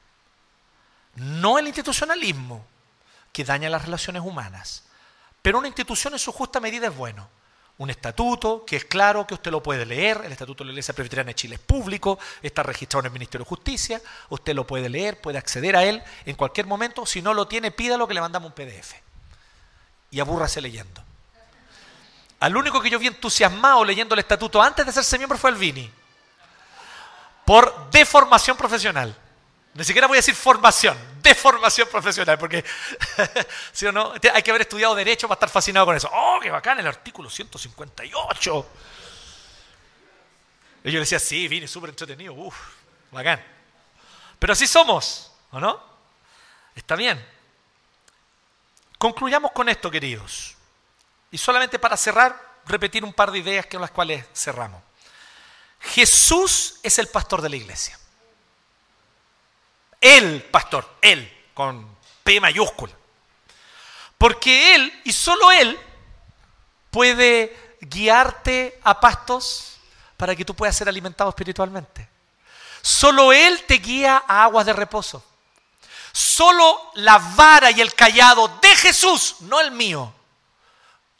[1.13, 2.65] No el institucionalismo
[3.31, 4.83] que daña las relaciones humanas,
[5.43, 7.29] Pero una institución en su justa medida es bueno.
[7.77, 10.23] Un estatuto que es claro, que usted lo puede leer.
[10.25, 13.45] El estatuto de la Iglesia Presbiteriana de Chile es público, está registrado en el Ministerio
[13.45, 14.01] de Justicia.
[14.29, 17.05] Usted lo puede leer, puede acceder a él en cualquier momento.
[17.05, 18.95] Si no lo tiene, pídalo que le mandamos un PDF.
[20.09, 21.08] Y abúrrase leyendo.
[22.39, 25.57] Al único que yo vi entusiasmado leyendo el estatuto antes de ser miembro fue el
[25.57, 25.91] Vini.
[27.45, 29.15] Por deformación profesional.
[29.73, 32.65] Ni siquiera voy a decir formación, deformación profesional, porque
[33.71, 36.09] si o no, hay que haber estudiado Derecho para estar fascinado con eso.
[36.11, 38.69] ¡Oh, qué bacán el artículo 158!
[40.83, 42.57] Y yo decía, sí, Vini, súper entretenido, uff,
[43.11, 43.43] bacán.
[44.39, 45.81] Pero así somos, ¿o no?
[46.73, 47.23] Está bien.
[48.97, 50.55] Concluyamos con esto, queridos.
[51.31, 54.81] Y solamente para cerrar, repetir un par de ideas con las cuales cerramos.
[55.79, 57.97] Jesús es el pastor de la iglesia.
[60.01, 62.93] El pastor, él, con P mayúscula.
[64.17, 65.79] Porque él, y solo él,
[66.91, 69.77] puede guiarte a pastos
[70.17, 72.09] para que tú puedas ser alimentado espiritualmente.
[72.81, 75.23] Solo Él te guía a aguas de reposo.
[76.11, 80.13] Solo la vara y el callado de Jesús, no el mío,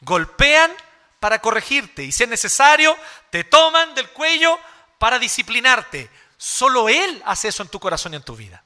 [0.00, 0.72] golpean
[1.18, 2.96] para corregirte y si es necesario,
[3.30, 4.58] te toman del cuello
[4.98, 6.10] para disciplinarte.
[6.36, 8.62] Solo Él hace eso en tu corazón y en tu vida.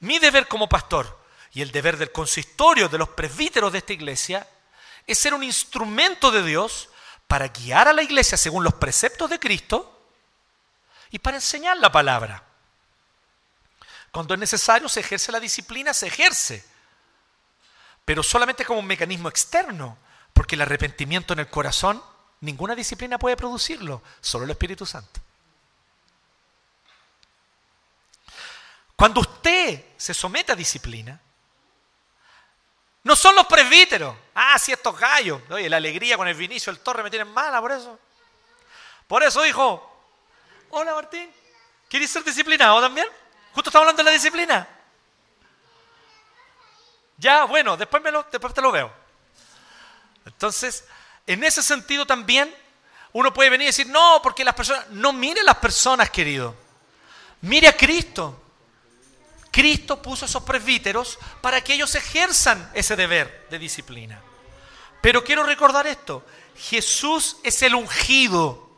[0.00, 1.18] Mi deber como pastor
[1.52, 4.46] y el deber del consistorio, de los presbíteros de esta iglesia,
[5.06, 6.88] es ser un instrumento de Dios
[7.26, 9.92] para guiar a la iglesia según los preceptos de Cristo
[11.10, 12.42] y para enseñar la palabra.
[14.10, 16.64] Cuando es necesario se ejerce la disciplina, se ejerce
[18.06, 19.98] pero solamente como un mecanismo externo,
[20.32, 22.00] porque el arrepentimiento en el corazón,
[22.40, 25.20] ninguna disciplina puede producirlo, solo el Espíritu Santo.
[28.94, 31.20] Cuando usted se somete a disciplina,
[33.02, 34.16] no son los presbíteros.
[34.36, 35.42] Ah, sí, estos gallos.
[35.50, 37.98] Oye, la alegría con el vinicio, el torre me tienen mala por eso.
[39.08, 40.14] Por eso, hijo.
[40.70, 41.28] Hola, Martín.
[41.88, 43.06] ¿Quieres ser disciplinado también?
[43.52, 44.75] Justo estamos hablando de la disciplina.
[47.18, 48.92] Ya, bueno, después, me lo, te lo veo.
[50.26, 50.84] Entonces,
[51.26, 52.54] en ese sentido también,
[53.12, 56.54] uno puede venir y decir, no, porque las personas, no mire las personas, querido.
[57.40, 58.42] Mire a Cristo.
[59.50, 64.20] Cristo puso esos presbíteros para que ellos ejerzan ese deber de disciplina.
[65.00, 68.68] Pero quiero recordar esto, Jesús es el ungido.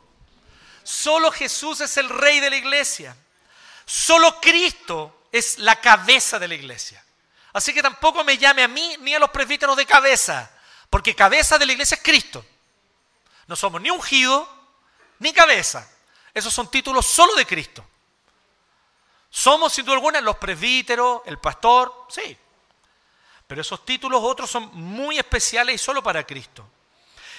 [0.83, 3.15] Solo Jesús es el rey de la iglesia.
[3.85, 7.03] Solo Cristo es la cabeza de la iglesia.
[7.59, 10.49] Así que tampoco me llame a mí ni a los presbíteros de cabeza,
[10.89, 12.45] porque cabeza de la iglesia es Cristo.
[13.47, 14.47] No somos ni ungido
[15.19, 15.85] ni cabeza.
[16.33, 17.85] Esos son títulos solo de Cristo.
[19.29, 22.37] Somos sin duda alguna los presbíteros, el pastor, sí.
[23.45, 26.65] Pero esos títulos otros son muy especiales y solo para Cristo.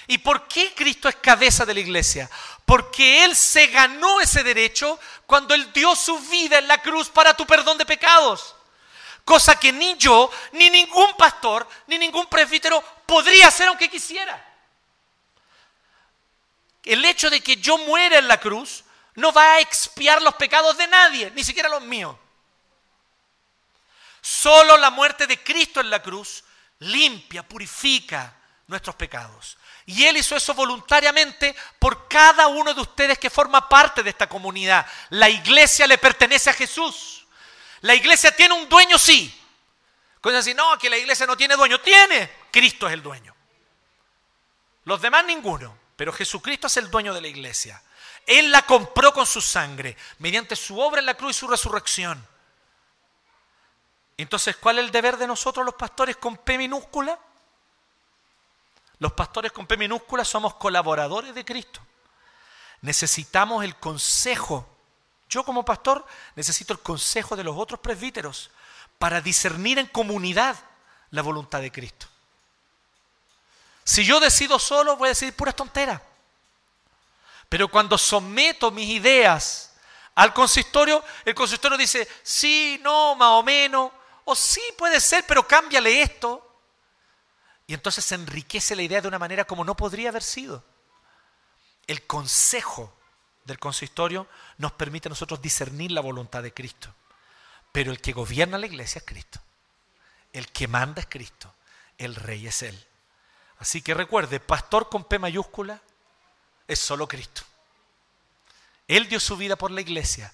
[0.05, 2.29] ¿Y por qué Cristo es cabeza de la iglesia?
[2.63, 7.35] Porque Él se ganó ese derecho cuando Él dio su vida en la cruz para
[7.35, 8.55] tu perdón de pecados
[9.25, 14.47] cosa que ni yo, ni ningún pastor, ni ningún presbítero podría hacer aunque quisiera.
[16.83, 18.83] El hecho de que yo muera en la cruz
[19.15, 22.15] no va a expiar los pecados de nadie, ni siquiera los míos.
[24.21, 26.43] Solo la muerte de Cristo en la cruz
[26.79, 28.33] limpia, purifica
[28.67, 29.57] nuestros pecados.
[29.85, 34.29] Y Él hizo eso voluntariamente por cada uno de ustedes que forma parte de esta
[34.29, 34.85] comunidad.
[35.09, 37.20] La iglesia le pertenece a Jesús.
[37.81, 39.37] La iglesia tiene un dueño, sí.
[40.21, 41.79] Cosa así, no, que la iglesia no tiene dueño.
[41.81, 42.31] Tiene.
[42.51, 43.35] Cristo es el dueño.
[44.85, 45.77] Los demás ninguno.
[45.95, 47.81] Pero Jesucristo es el dueño de la iglesia.
[48.25, 52.27] Él la compró con su sangre, mediante su obra en la cruz y su resurrección.
[54.17, 57.17] Entonces, ¿cuál es el deber de nosotros los pastores con P minúscula?
[58.99, 61.81] Los pastores con P minúscula somos colaboradores de Cristo.
[62.81, 64.67] Necesitamos el consejo
[65.31, 66.05] yo como pastor
[66.35, 68.51] necesito el consejo de los otros presbíteros
[68.99, 70.57] para discernir en comunidad
[71.09, 72.05] la voluntad de Cristo.
[73.85, 76.01] Si yo decido solo, voy a decir pura tonteras.
[77.47, 79.73] Pero cuando someto mis ideas
[80.15, 83.89] al consistorio, el consistorio dice, sí, no, más o menos,
[84.25, 86.45] o sí puede ser, pero cámbiale esto.
[87.67, 90.61] Y entonces se enriquece la idea de una manera como no podría haber sido.
[91.87, 92.93] El consejo
[93.45, 94.27] del consistorio
[94.57, 96.93] nos permite a nosotros discernir la voluntad de Cristo.
[97.71, 99.39] Pero el que gobierna la iglesia es Cristo.
[100.33, 101.53] El que manda es Cristo.
[101.97, 102.87] El rey es Él.
[103.59, 105.81] Así que recuerde, pastor con P mayúscula
[106.67, 107.43] es solo Cristo.
[108.87, 110.33] Él dio su vida por la iglesia.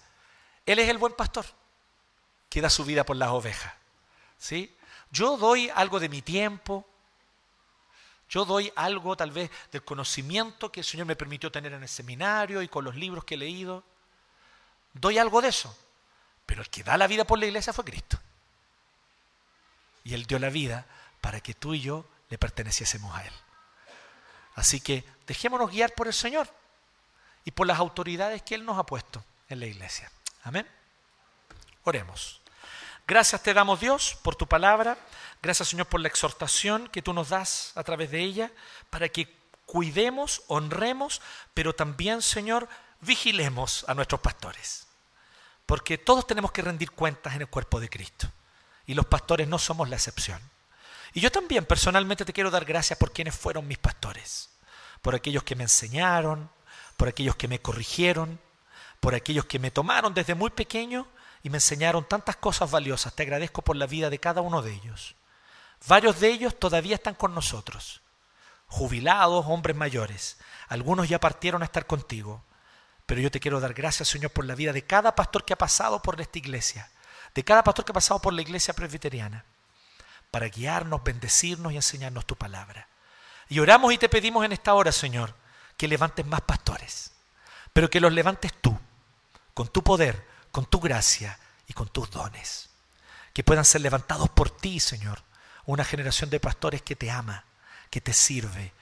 [0.65, 1.45] Él es el buen pastor
[2.49, 3.73] que da su vida por las ovejas.
[4.37, 4.75] ¿Sí?
[5.11, 6.87] Yo doy algo de mi tiempo,
[8.29, 11.89] yo doy algo tal vez del conocimiento que el Señor me permitió tener en el
[11.89, 13.83] seminario y con los libros que he leído.
[14.93, 15.75] Doy algo de eso.
[16.45, 18.19] Pero el que da la vida por la iglesia fue Cristo.
[20.03, 20.85] Y Él dio la vida
[21.21, 23.33] para que tú y yo le perteneciésemos a Él.
[24.55, 26.49] Así que dejémonos guiar por el Señor
[27.45, 30.11] y por las autoridades que Él nos ha puesto en la iglesia.
[30.43, 30.67] Amén.
[31.83, 32.41] Oremos.
[33.07, 34.97] Gracias te damos Dios por tu palabra.
[35.41, 38.51] Gracias Señor por la exhortación que tú nos das a través de ella
[38.89, 39.33] para que
[39.65, 41.21] cuidemos, honremos,
[41.53, 42.67] pero también Señor
[42.99, 44.87] vigilemos a nuestros pastores.
[45.65, 48.29] Porque todos tenemos que rendir cuentas en el cuerpo de Cristo.
[48.85, 50.41] Y los pastores no somos la excepción.
[51.13, 54.49] Y yo también personalmente te quiero dar gracias por quienes fueron mis pastores.
[55.01, 56.49] Por aquellos que me enseñaron,
[56.97, 58.37] por aquellos que me corrigieron,
[58.99, 61.07] por aquellos que me tomaron desde muy pequeño
[61.47, 63.13] y me enseñaron tantas cosas valiosas.
[63.13, 65.15] Te agradezco por la vida de cada uno de ellos.
[65.87, 68.01] Varios de ellos todavía están con nosotros,
[68.67, 70.39] jubilados, hombres mayores.
[70.67, 72.43] Algunos ya partieron a estar contigo.
[73.05, 75.57] Pero yo te quiero dar gracias, Señor, por la vida de cada pastor que ha
[75.57, 76.91] pasado por esta iglesia,
[77.33, 79.45] de cada pastor que ha pasado por la iglesia presbiteriana,
[80.29, 82.89] para guiarnos, bendecirnos y enseñarnos tu palabra.
[83.47, 85.33] Y oramos y te pedimos en esta hora, Señor,
[85.77, 87.13] que levantes más pastores,
[87.71, 88.77] pero que los levantes tú,
[89.53, 92.71] con tu poder, con tu gracia y con tus dones.
[93.31, 95.21] Que puedan ser levantados por ti, Señor,
[95.67, 97.45] una generación de pastores que te ama,
[97.91, 98.73] que te sirve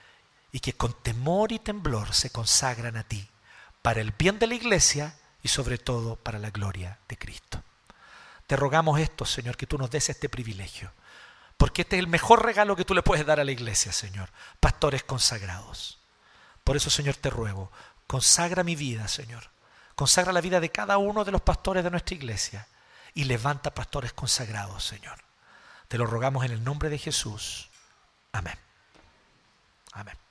[0.53, 3.27] y que con temor y temblor se consagran a ti,
[3.81, 7.61] para el bien de la iglesia y sobre todo para la gloria de Cristo.
[8.47, 10.93] Te rogamos esto, Señor, que tú nos des este privilegio,
[11.57, 14.29] porque este es el mejor regalo que tú le puedes dar a la iglesia, Señor,
[14.61, 15.99] pastores consagrados.
[16.63, 17.69] Por eso, Señor, te ruego,
[18.07, 19.49] consagra mi vida, Señor,
[19.95, 22.67] Consagra la vida de cada uno de los pastores de nuestra iglesia
[23.13, 25.19] y levanta pastores consagrados, Señor.
[25.87, 27.69] Te lo rogamos en el nombre de Jesús.
[28.33, 28.57] Amén.
[29.93, 30.24] Amén.